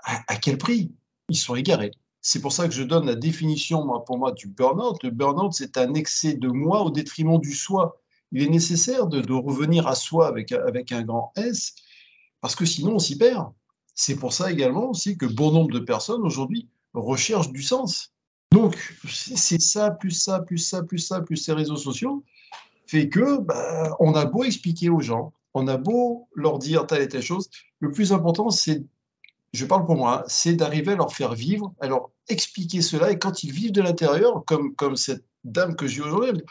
à, 0.00 0.36
quel 0.36 0.58
prix? 0.58 0.92
Ils 1.28 1.36
sont 1.36 1.54
égarés. 1.54 1.92
C'est 2.20 2.40
pour 2.40 2.52
ça 2.52 2.68
que 2.68 2.74
je 2.74 2.82
donne 2.82 3.06
la 3.06 3.14
définition, 3.14 3.84
moi, 3.84 4.04
pour 4.04 4.18
moi, 4.18 4.32
du 4.32 4.46
burn-out. 4.46 5.02
Le 5.02 5.10
burn-out, 5.10 5.52
c'est 5.54 5.78
un 5.78 5.94
excès 5.94 6.34
de 6.34 6.48
moi 6.48 6.82
au 6.82 6.90
détriment 6.90 7.38
du 7.38 7.54
soi. 7.54 8.00
Il 8.32 8.42
est 8.42 8.48
nécessaire 8.48 9.06
de, 9.06 9.32
revenir 9.32 9.86
à 9.86 9.94
soi 9.94 10.28
avec, 10.28 10.52
avec 10.52 10.92
un 10.92 11.02
grand 11.02 11.32
S, 11.36 11.74
parce 12.40 12.54
que 12.54 12.66
sinon, 12.66 12.96
on 12.96 12.98
s'y 12.98 13.16
perd. 13.16 13.46
C'est 13.94 14.16
pour 14.16 14.32
ça 14.32 14.50
également 14.50 14.90
aussi 14.90 15.16
que 15.16 15.26
bon 15.26 15.50
nombre 15.50 15.72
de 15.72 15.80
personnes 15.80 16.22
aujourd'hui 16.22 16.68
recherchent 16.94 17.52
du 17.52 17.62
sens. 17.62 18.12
Donc, 18.52 18.96
c'est 19.08 19.60
ça, 19.60 19.90
plus 19.90 20.10
ça, 20.10 20.40
plus 20.40 20.58
ça, 20.58 20.82
plus 20.82 20.98
ça, 20.98 21.20
plus 21.20 21.36
ces 21.36 21.52
réseaux 21.52 21.76
sociaux, 21.76 22.24
fait 22.86 23.08
que 23.08 23.38
bah, 23.38 23.96
on 24.00 24.14
a 24.14 24.24
beau 24.24 24.42
expliquer 24.42 24.90
aux 24.90 25.00
gens, 25.00 25.32
on 25.54 25.66
a 25.68 25.76
beau 25.76 26.28
leur 26.34 26.58
dire 26.58 26.86
telle 26.86 27.02
et 27.02 27.08
telle 27.08 27.22
chose, 27.22 27.48
le 27.80 27.90
plus 27.90 28.12
important, 28.12 28.50
c'est, 28.50 28.84
je 29.52 29.66
parle 29.66 29.86
pour 29.86 29.96
moi, 29.96 30.24
c'est 30.28 30.54
d'arriver 30.54 30.92
à 30.92 30.96
leur 30.96 31.12
faire 31.12 31.34
vivre, 31.34 31.74
à 31.80 31.88
leur 31.88 32.10
expliquer 32.28 32.82
cela, 32.82 33.10
et 33.10 33.18
quand 33.18 33.42
ils 33.42 33.52
vivent 33.52 33.72
de 33.72 33.82
l'intérieur, 33.82 34.44
comme, 34.46 34.74
comme 34.74 34.96
cette 34.96 35.24
dame 35.44 35.76
que 35.76 35.86
j'ai 35.86 36.02
aujourd'hui, 36.02 36.30
elle 36.30 36.44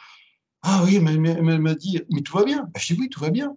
ah 0.61 0.81
oui, 0.83 0.97
elle 0.97 1.61
m'a 1.61 1.75
dit, 1.75 2.01
mais 2.11 2.19
tout 2.19 2.37
va 2.37 2.43
bien. 2.43 2.63
Bah, 2.63 2.79
je 2.81 2.93
dis 2.93 2.99
oui, 2.99 3.07
tout 3.07 3.21
va 3.21 3.29
bien 3.29 3.55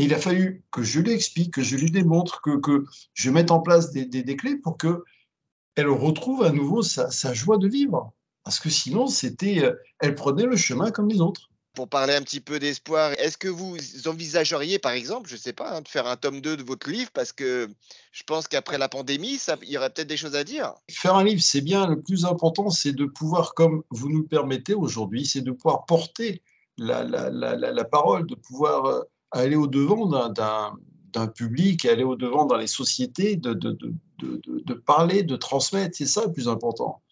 il 0.00 0.14
a 0.14 0.18
fallu 0.18 0.64
que 0.70 0.82
je 0.82 1.00
lui 1.00 1.12
explique, 1.12 1.54
que 1.54 1.62
je 1.62 1.76
lui 1.76 1.90
démontre, 1.90 2.40
que, 2.40 2.58
que 2.58 2.84
je 3.12 3.30
mette 3.30 3.50
en 3.50 3.60
place 3.60 3.90
des, 3.90 4.06
des, 4.06 4.36
clés 4.36 4.56
pour 4.56 4.78
qu'elle 4.78 5.88
retrouve 5.88 6.42
à 6.42 6.50
nouveau 6.50 6.82
sa, 6.82 7.10
sa, 7.10 7.34
joie 7.34 7.58
de 7.58 7.68
vivre. 7.68 8.12
Parce 8.42 8.58
que 8.58 8.70
sinon, 8.70 9.06
c'était, 9.06 9.62
euh, 9.62 9.74
elle 9.98 10.14
prenait 10.14 10.46
le 10.46 10.56
chemin 10.56 10.90
comme 10.90 11.08
les 11.08 11.20
autres. 11.20 11.49
Pour 11.74 11.88
parler 11.88 12.14
un 12.14 12.22
petit 12.22 12.40
peu 12.40 12.58
d'espoir, 12.58 13.12
est-ce 13.12 13.38
que 13.38 13.48
vous 13.48 13.76
envisageriez, 14.06 14.80
par 14.80 14.92
exemple, 14.92 15.28
je 15.28 15.34
ne 15.34 15.40
sais 15.40 15.52
pas, 15.52 15.76
hein, 15.76 15.80
de 15.82 15.88
faire 15.88 16.06
un 16.06 16.16
tome 16.16 16.40
2 16.40 16.56
de 16.56 16.62
votre 16.64 16.90
livre? 16.90 17.10
Parce 17.12 17.32
que 17.32 17.68
je 18.10 18.22
pense 18.24 18.48
qu'après 18.48 18.76
la 18.76 18.88
pandémie, 18.88 19.38
il 19.62 19.68
y 19.68 19.78
aurait 19.78 19.90
peut-être 19.90 20.08
des 20.08 20.16
choses 20.16 20.34
à 20.34 20.42
dire. 20.42 20.74
Faire 20.90 21.14
un 21.14 21.24
livre, 21.24 21.40
c'est 21.42 21.60
bien. 21.60 21.86
Le 21.86 22.00
plus 22.00 22.24
important, 22.24 22.70
c'est 22.70 22.92
de 22.92 23.04
pouvoir, 23.04 23.54
comme 23.54 23.82
vous 23.90 24.10
nous 24.10 24.24
permettez 24.24 24.74
aujourd'hui, 24.74 25.24
c'est 25.24 25.42
de 25.42 25.52
pouvoir 25.52 25.86
porter 25.86 26.42
la, 26.76 27.04
la, 27.04 27.30
la, 27.30 27.54
la, 27.56 27.84
parole, 27.84 28.26
de 28.26 28.34
pouvoir 28.34 28.86
euh, 28.86 29.00
aller 29.30 29.56
au-devant 29.56 30.06
d'un 30.06 31.26
public, 31.28 31.84
aller 31.84 32.04
au-devant 32.04 32.46
dans 32.46 32.56
les 32.56 32.66
sociétés, 32.66 33.36
de, 33.36 33.52
de, 33.52 33.72
de, 33.72 34.42
de, 34.46 34.74
parler, 34.74 35.22
de 35.22 35.36
transmettre, 35.36 35.96
c'est 35.96 36.06
ça 36.06 36.24
le 36.26 36.32
plus 36.32 36.48
important. 36.48 37.02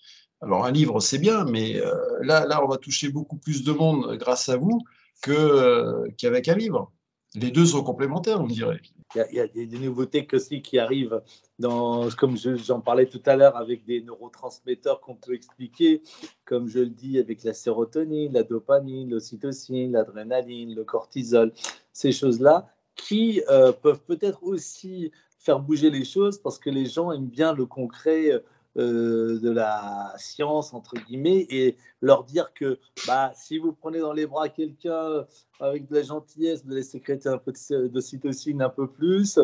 Alors 0.40 0.64
un 0.64 0.70
livre, 0.70 1.00
c'est 1.00 1.18
bien, 1.18 1.44
mais 1.44 1.80
euh, 1.80 1.94
là, 2.20 2.46
là, 2.46 2.64
on 2.64 2.68
va 2.68 2.76
toucher 2.76 3.08
beaucoup 3.08 3.36
plus 3.36 3.64
de 3.64 3.72
monde 3.72 4.16
grâce 4.18 4.48
à 4.48 4.56
vous 4.56 4.80
euh, 5.28 6.08
qu'avec 6.16 6.48
un 6.48 6.54
livre. 6.54 6.92
Les 7.34 7.50
deux 7.50 7.66
sont 7.66 7.82
complémentaires, 7.82 8.40
on 8.40 8.46
dirait. 8.46 8.80
Il 9.14 9.36
y, 9.36 9.40
a, 9.40 9.46
des 9.46 9.66
nouveautés 9.66 10.26
aussi 10.32 10.62
qui 10.62 10.78
arrivent, 10.78 11.22
dans, 11.58 12.08
comme 12.10 12.36
j'en 12.36 12.80
parlais 12.80 13.06
tout 13.06 13.22
à 13.26 13.36
l'heure, 13.36 13.56
avec 13.56 13.84
des 13.84 14.02
neurotransmetteurs 14.02 15.00
qu'on 15.00 15.14
peut 15.14 15.34
expliquer, 15.34 16.02
comme 16.44 16.68
je 16.68 16.80
le 16.80 16.90
dis, 16.90 17.18
avec 17.18 17.42
la 17.42 17.52
sérotonine, 17.52 18.32
la 18.32 18.42
dopamine, 18.42 19.10
l'ocytocine, 19.10 19.92
l'adrénaline, 19.92 20.74
le 20.74 20.84
cortisol, 20.84 21.52
ces 21.92 22.12
choses-là, 22.12 22.68
qui 22.96 23.42
euh, 23.48 23.72
peuvent 23.72 24.02
peut-être 24.02 24.42
aussi 24.42 25.10
faire 25.38 25.60
bouger 25.60 25.90
les 25.90 26.04
choses 26.04 26.38
parce 26.38 26.58
que 26.58 26.70
les 26.70 26.86
gens 26.86 27.12
aiment 27.12 27.28
bien 27.28 27.54
le 27.54 27.66
concret 27.66 28.42
de 28.78 29.50
la 29.50 30.14
science, 30.18 30.72
entre 30.72 30.94
guillemets, 30.96 31.46
et 31.50 31.76
leur 32.00 32.24
dire 32.24 32.52
que 32.54 32.78
bah, 33.06 33.32
si 33.34 33.58
vous 33.58 33.72
prenez 33.72 33.98
dans 33.98 34.12
les 34.12 34.26
bras 34.26 34.48
quelqu'un 34.48 35.26
avec 35.60 35.88
de 35.88 35.96
la 35.96 36.02
gentillesse, 36.02 36.64
vous 36.64 36.72
allez 36.72 36.82
sécréter 36.82 37.28
un 37.28 37.38
peu 37.38 37.52
d'ocytocine 37.88 38.62
un 38.62 38.68
peu 38.68 38.86
plus, 38.86 39.40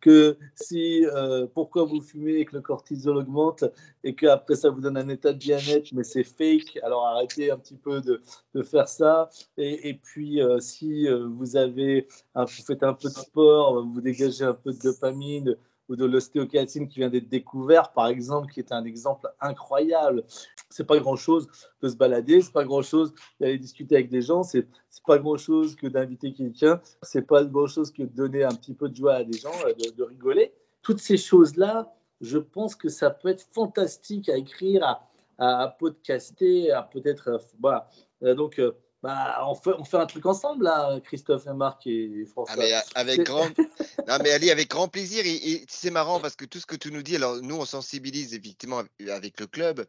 que 0.00 0.38
si, 0.54 1.04
euh, 1.04 1.46
pourquoi 1.52 1.84
vous 1.84 2.00
fumez 2.00 2.36
et 2.36 2.44
que 2.44 2.56
le 2.56 2.62
cortisol 2.62 3.18
augmente, 3.18 3.64
et 4.04 4.14
qu'après 4.14 4.54
ça 4.54 4.70
vous 4.70 4.80
donne 4.80 4.96
un 4.96 5.08
état 5.08 5.32
de 5.32 5.38
bien-être, 5.38 5.92
mais 5.92 6.04
c'est 6.04 6.24
fake, 6.24 6.78
alors 6.82 7.06
arrêtez 7.06 7.50
un 7.50 7.58
petit 7.58 7.76
peu 7.76 8.00
de, 8.00 8.22
de 8.54 8.62
faire 8.62 8.88
ça, 8.88 9.28
et, 9.58 9.90
et 9.90 9.94
puis 9.94 10.40
euh, 10.40 10.60
si 10.60 11.06
vous, 11.08 11.56
avez, 11.56 12.08
vous 12.34 12.46
faites 12.46 12.82
un 12.82 12.94
peu 12.94 13.08
de 13.08 13.14
sport, 13.14 13.84
vous 13.84 14.00
dégagez 14.00 14.44
un 14.44 14.54
peu 14.54 14.72
de 14.72 14.78
dopamine, 14.78 15.56
ou 15.88 15.96
de 15.96 16.04
l'ostéokératine 16.04 16.88
qui 16.88 17.00
vient 17.00 17.08
d'être 17.08 17.28
découvert, 17.28 17.92
par 17.92 18.08
exemple, 18.08 18.52
qui 18.52 18.60
est 18.60 18.72
un 18.72 18.84
exemple 18.84 19.28
incroyable. 19.40 20.24
C'est 20.68 20.86
pas 20.86 20.98
grand 20.98 21.16
chose 21.16 21.48
de 21.82 21.88
se 21.88 21.96
balader, 21.96 22.42
c'est 22.42 22.52
pas 22.52 22.64
grand 22.64 22.82
chose 22.82 23.14
d'aller 23.40 23.58
discuter 23.58 23.96
avec 23.96 24.10
des 24.10 24.22
gens, 24.22 24.42
c'est 24.42 24.66
pas 25.06 25.18
grand 25.18 25.38
chose 25.38 25.74
que 25.74 25.86
d'inviter 25.86 26.32
quelqu'un, 26.32 26.80
c'est 27.02 27.26
pas 27.26 27.44
grand 27.44 27.66
chose 27.66 27.90
que 27.90 28.02
de 28.02 28.14
donner 28.14 28.44
un 28.44 28.54
petit 28.54 28.74
peu 28.74 28.88
de 28.88 28.94
joie 28.94 29.14
à 29.14 29.24
des 29.24 29.38
gens, 29.38 29.52
euh, 29.64 29.72
de, 29.96 30.02
rigoler. 30.02 30.52
Toutes 30.82 31.00
ces 31.00 31.16
choses-là, 31.16 31.94
je 32.20 32.38
pense 32.38 32.74
que 32.74 32.88
ça 32.88 33.10
peut 33.10 33.28
être 33.28 33.46
fantastique 33.52 34.28
à 34.28 34.36
écrire, 34.36 34.84
à, 34.84 35.08
à 35.38 35.68
podcaster, 35.68 36.70
à 36.72 36.82
peut-être. 36.82 37.28
Euh, 37.28 37.38
voilà. 37.60 37.88
Euh, 38.22 38.34
donc, 38.34 38.60
bah, 39.02 39.38
on, 39.46 39.54
fait, 39.54 39.70
on 39.78 39.84
fait 39.84 39.96
un 39.96 40.06
truc 40.06 40.26
ensemble, 40.26 40.64
là, 40.64 40.98
Christophe 41.00 41.46
et 41.46 41.52
Marc 41.52 41.86
et 41.86 42.24
François. 42.26 42.56
Ah, 42.56 42.60
mais 42.60 42.72
avec 42.94 43.22
grand... 43.22 43.48
non, 44.08 44.18
mais 44.22 44.30
Ali, 44.30 44.50
avec 44.50 44.68
grand 44.68 44.88
plaisir. 44.88 45.24
Et, 45.24 45.64
c'est 45.68 45.90
marrant 45.90 46.18
parce 46.18 46.34
que 46.34 46.44
tout 46.44 46.58
ce 46.58 46.66
que 46.66 46.74
tu 46.74 46.90
nous 46.90 47.02
dis, 47.02 47.14
alors 47.14 47.36
nous, 47.40 47.56
on 47.56 47.64
sensibilise 47.64 48.34
effectivement 48.34 48.82
avec 49.08 49.38
le 49.38 49.46
club, 49.46 49.86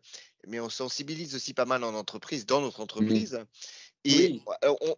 mais 0.48 0.60
on 0.60 0.70
sensibilise 0.70 1.36
aussi 1.36 1.56
pas 1.56 1.66
mal 1.66 1.84
en 1.84 1.96
entreprise, 1.96 2.46
dans 2.46 2.62
notre 2.62 2.82
entreprise. 2.82 3.40
Et 4.06 4.42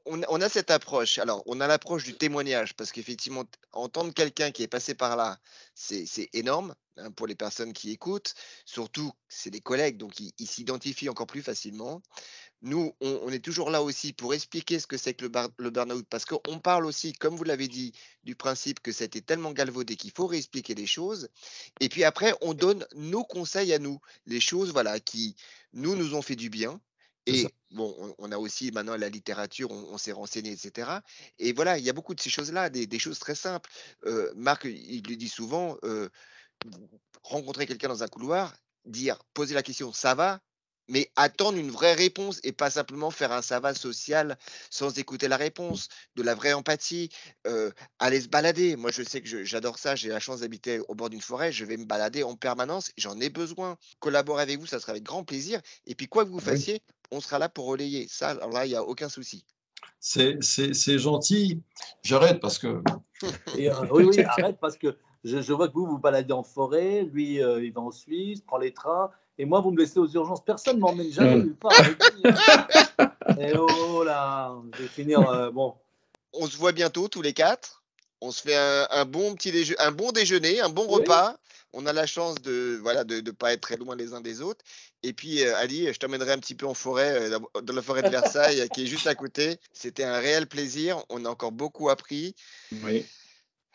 on, 0.06 0.42
a 0.42 0.50
cette 0.50 0.72
approche. 0.72 1.18
Alors, 1.18 1.42
on 1.46 1.60
a 1.62 1.68
l'approche 1.68 2.04
du 2.04 2.14
témoignage, 2.14 2.76
parce 2.76 2.92
qu'effectivement, 2.92 3.46
entendre 3.72 4.14
quelqu'un 4.14 4.52
qui 4.52 4.62
est 4.62 4.68
passé 4.68 4.94
par 4.94 5.16
là, 5.16 5.40
c'est 5.74 6.30
énorme 6.34 6.76
hein, 6.98 7.12
pour 7.12 7.28
les 7.28 7.36
personnes 7.36 7.74
qui 7.74 7.92
écoutent. 7.92 8.34
Surtout, 8.66 9.12
c'est 9.28 9.50
des 9.50 9.62
collègues, 9.62 9.98
donc 9.98 10.20
ils 10.20 10.48
s'identifient 10.48 11.10
encore 11.10 11.28
plus 11.28 11.42
facilement 11.42 12.02
nous, 12.62 12.94
on, 13.02 13.30
est 13.30 13.44
toujours 13.44 13.72
là 13.72 13.82
aussi 13.82 14.14
pour 14.14 14.34
expliquer 14.34 14.80
ce 14.80 14.86
que 14.86 14.98
c'est 14.98 15.16
que 15.16 15.26
le, 15.26 15.32
le 15.58 15.70
burn-out, 15.72 16.06
parce 16.10 16.26
qu'on 16.26 16.60
parle 16.60 16.86
aussi, 16.86 17.14
comme 17.14 17.36
vous 17.36 17.44
l'avez 17.44 17.68
dit, 17.68 17.94
du 18.24 18.36
principe 18.36 18.80
que 18.82 18.92
c'était 18.92 19.22
tellement 19.22 19.52
galvaudé 19.52 19.96
qu'il 19.96 20.12
faut 20.12 20.28
réexpliquer 20.28 20.76
les 20.76 20.86
choses. 20.86 21.30
Et 21.80 21.90
puis 21.90 22.04
après, 22.04 22.36
on 22.42 22.54
donne 22.54 22.86
nos 22.96 23.24
conseils 23.24 23.74
à 23.74 23.80
nous, 23.80 24.00
les 24.28 24.40
choses 24.40 24.72
voilà, 24.72 25.00
qui 25.00 25.36
nous, 25.74 25.96
nous 25.96 26.14
ont 26.14 26.22
fait 26.22 26.36
du 26.36 26.50
bien, 26.50 26.80
Et 27.26 27.48
bon, 27.72 28.16
on, 28.20 28.32
a 28.32 28.38
aussi 28.38 28.72
maintenant 28.72 28.96
la 28.96 29.10
littérature, 29.10 29.72
on, 29.72 29.98
s'est 29.98 30.12
renseigné, 30.12 30.52
etc. 30.52 31.00
Et 31.40 31.54
voilà, 31.54 31.80
il 31.80 31.84
y 31.84 31.90
a 31.90 31.94
beaucoup 31.94 32.14
de 32.14 32.22
ces 32.22 32.30
choses-là, 32.30 32.70
des, 32.70 33.00
choses 33.00 33.20
très 33.20 33.36
simples. 33.36 33.70
Euh, 34.06 34.32
Marc, 34.36 34.66
il 34.66 35.04
le 35.08 35.16
dit 35.16 35.30
souvent, 35.30 35.78
euh, 35.84 36.10
rencontrer 37.24 37.66
quelqu'un 37.66 37.88
dans 37.88 38.04
un 38.04 38.08
couloir, 38.08 38.56
dire, 38.86 39.18
poser 39.34 39.54
la 39.54 39.64
question, 39.64 39.94
ça 39.94 40.16
va? 40.16 40.40
Mais 40.88 41.10
attendre 41.16 41.58
une 41.58 41.72
vraie 41.72 41.94
réponse 41.94 42.42
et 42.44 42.52
pas 42.52 42.70
simplement 42.70 43.12
faire 43.12 43.32
un 43.32 43.42
ça 43.42 43.60
va 43.62 43.74
social 43.74 44.38
sans 44.70 44.98
écouter 44.98 45.30
la 45.30 45.38
réponse, 45.38 45.88
de 46.16 46.24
la 46.24 46.36
vraie 46.36 46.52
empathie, 46.52 47.10
euh, 47.48 47.72
aller 48.00 48.20
se 48.20 48.28
balader. 48.28 48.76
Moi, 48.76 48.92
je 48.92 49.04
sais 49.04 49.22
que 49.22 49.44
j'adore 49.46 49.80
ça, 49.80 49.96
j'ai 49.96 50.10
la 50.10 50.20
chance 50.20 50.42
d'habiter 50.42 50.82
au 50.90 50.96
bord 50.96 51.10
d'une 51.10 51.22
forêt, 51.22 51.52
je 51.52 51.64
vais 51.64 51.78
me 51.78 51.86
balader 51.86 52.24
en 52.24 52.36
permanence, 52.36 52.92
j'en 52.98 53.18
ai 53.22 53.30
besoin. 53.30 53.78
Collaborer 54.00 54.42
avec 54.42 54.60
vous, 54.60 54.66
ça 54.66 54.80
sera 54.80 54.92
avec 54.92 55.04
grand 55.04 55.24
plaisir. 55.24 55.62
Et 55.86 55.96
puis, 55.96 56.08
quoi 56.08 56.26
que 56.26 56.30
vous 56.30 56.40
fassiez, 56.40 56.82
on 57.12 57.22
sera 57.22 57.40
là 57.40 57.48
pour 57.48 57.68
relayer. 57.68 58.08
Ça, 58.10 58.32
alors 58.32 58.52
là, 58.52 58.66
il 58.66 58.70
n'y 58.70 58.76
a 58.76 58.84
aucun 58.84 59.08
souci. 59.08 59.46
C'est 60.00 60.98
gentil. 60.98 61.62
J'arrête 62.04 62.40
parce 62.40 62.60
que. 62.60 62.82
Euh, 63.24 63.86
oui, 63.92 64.06
oui, 64.06 64.24
arrête 64.26 64.58
parce 64.60 64.76
que 64.76 64.98
je, 65.24 65.54
vois 65.54 65.68
que 65.68 65.74
vous 65.74 65.86
vous 65.86 66.00
baladez 66.00 66.34
en 66.34 66.44
forêt, 66.44 67.04
lui, 67.04 67.42
euh, 67.44 67.64
il 67.64 67.72
va 67.74 67.82
en 67.82 67.92
Suisse, 67.92 68.42
prend 68.42 68.58
les 68.58 68.74
trains. 68.74 69.12
Et 69.38 69.46
moi, 69.46 69.60
vous 69.62 69.72
me 69.72 69.78
laissez 69.78 70.00
aux 70.00 70.08
urgences. 70.08 70.44
Personne 70.44 70.76
ne 70.76 70.82
m'emmène 70.82 71.12
jamais 71.12 71.36
nulle 71.36 71.56
part. 71.56 71.72
Hein. 71.80 73.12
Et 73.40 73.54
oh 73.58 74.04
là, 74.04 74.56
je 74.76 74.84
vais 74.84 74.88
finir. 74.88 75.28
Euh, 75.30 75.52
bon. 75.52 75.76
On 76.34 76.48
se 76.48 76.58
voit 76.58 76.72
bientôt 76.72 77.08
tous 77.08 77.22
les 77.22 77.34
quatre. 77.34 77.82
On 78.22 78.32
se 78.32 78.44
fait 78.44 78.56
un, 78.56 79.06
bon 79.06 79.34
petit 79.34 79.52
déjeuner, 79.52 79.80
un 79.80 79.92
bon 79.92 80.12
déjeuner, 80.12 80.62
un 80.62 80.70
bon 80.70 80.86
repas. 80.86 81.38
On 81.74 81.88
a 81.88 81.94
la 81.94 82.06
chance 82.06 82.36
de 82.36 82.78
voilà 82.84 83.04
de 83.04 83.22
ne 83.22 83.32
pas 83.32 83.54
être 83.54 83.62
très 83.62 83.78
loin 83.78 83.96
les 83.96 84.14
uns 84.14 84.22
des 84.22 84.42
autres. 84.42 84.64
Et 85.02 85.14
puis 85.14 85.42
euh, 85.42 85.56
Ali, 85.58 85.92
je 85.92 85.98
t'emmènerai 85.98 86.34
un 86.34 86.38
petit 86.38 86.54
peu 86.54 86.68
en 86.68 86.76
forêt, 86.76 87.32
euh, 87.32 87.40
dans 87.64 87.74
la 87.74 87.82
forêt 87.82 88.04
de 88.04 88.10
Versailles, 88.10 88.70
qui 88.74 88.84
est 88.84 88.88
juste 88.88 89.08
à 89.08 89.16
côté. 89.16 89.58
C'était 89.74 90.04
un 90.04 90.20
réel 90.20 90.46
plaisir. 90.46 91.04
On 91.10 91.26
a 91.26 91.30
encore 91.30 91.52
beaucoup 91.52 91.90
appris. 91.90 92.36
Oui. 92.84 93.06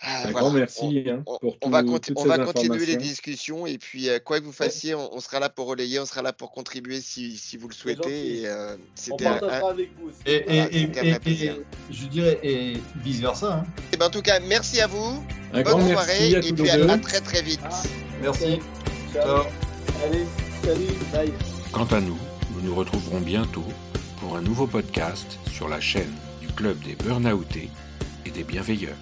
Ah, 0.02 0.28
un 0.28 0.30
grand 0.30 0.50
merci 0.50 1.04
hein, 1.08 1.22
pour 1.24 1.56
on, 1.62 1.70
va, 1.70 1.82
on 1.82 2.24
va 2.26 2.38
continuer 2.38 2.84
les 2.84 2.96
discussions 2.96 3.66
et 3.66 3.78
puis 3.78 4.10
euh, 4.10 4.18
quoi 4.18 4.40
que 4.40 4.44
vous 4.44 4.52
fassiez, 4.52 4.94
on, 4.94 5.20
sera 5.20 5.40
là 5.40 5.48
pour 5.48 5.68
relayer, 5.68 5.98
on 5.98 6.04
sera 6.04 6.20
là 6.20 6.34
pour 6.34 6.50
contribuer 6.50 7.00
si, 7.00 7.38
si 7.38 7.56
vous 7.56 7.66
le 7.66 7.74
souhaitez. 7.74 8.42
Et, 8.42 8.46
euh, 8.46 8.76
c'était 8.94 9.26
un, 9.26 9.38
avec 9.38 9.90
vous 9.98 10.10
Et, 10.26 10.44
et, 10.54 10.90
je 11.90 12.06
dirais 12.08 12.38
et 12.42 12.74
vice 13.02 13.20
versa. 13.20 13.54
Hein. 13.54 13.66
Et 13.78 13.94
eh 13.94 13.96
ben, 13.96 14.06
en 14.06 14.10
tout 14.10 14.20
cas, 14.20 14.38
merci 14.40 14.82
à 14.82 14.86
vous. 14.86 15.24
Bonne 15.52 15.90
soirée 15.90 16.30
et 16.30 16.52
puis 16.52 16.68
à, 16.68 16.98
très 16.98 17.20
très 17.22 17.40
vite. 17.40 17.60
Ah, 17.64 17.82
merci. 18.20 18.58
Ciao. 19.14 19.44
Allez, 20.04 20.26
salut, 20.62 20.92
bye. 21.10 21.32
Quant 21.72 21.86
à 21.86 22.00
nous, 22.02 22.18
nous 22.54 22.60
nous 22.60 22.74
retrouverons 22.74 23.20
bientôt 23.20 23.64
pour 24.20 24.36
un 24.36 24.42
nouveau 24.42 24.66
podcast 24.66 25.38
sur 25.50 25.68
la 25.68 25.80
chaîne 25.80 26.12
du 26.42 26.48
club 26.48 26.78
des 26.80 26.96
burnoutés 26.96 27.70
et 28.26 28.30
des 28.30 28.44
bienveilleurs. 28.44 28.96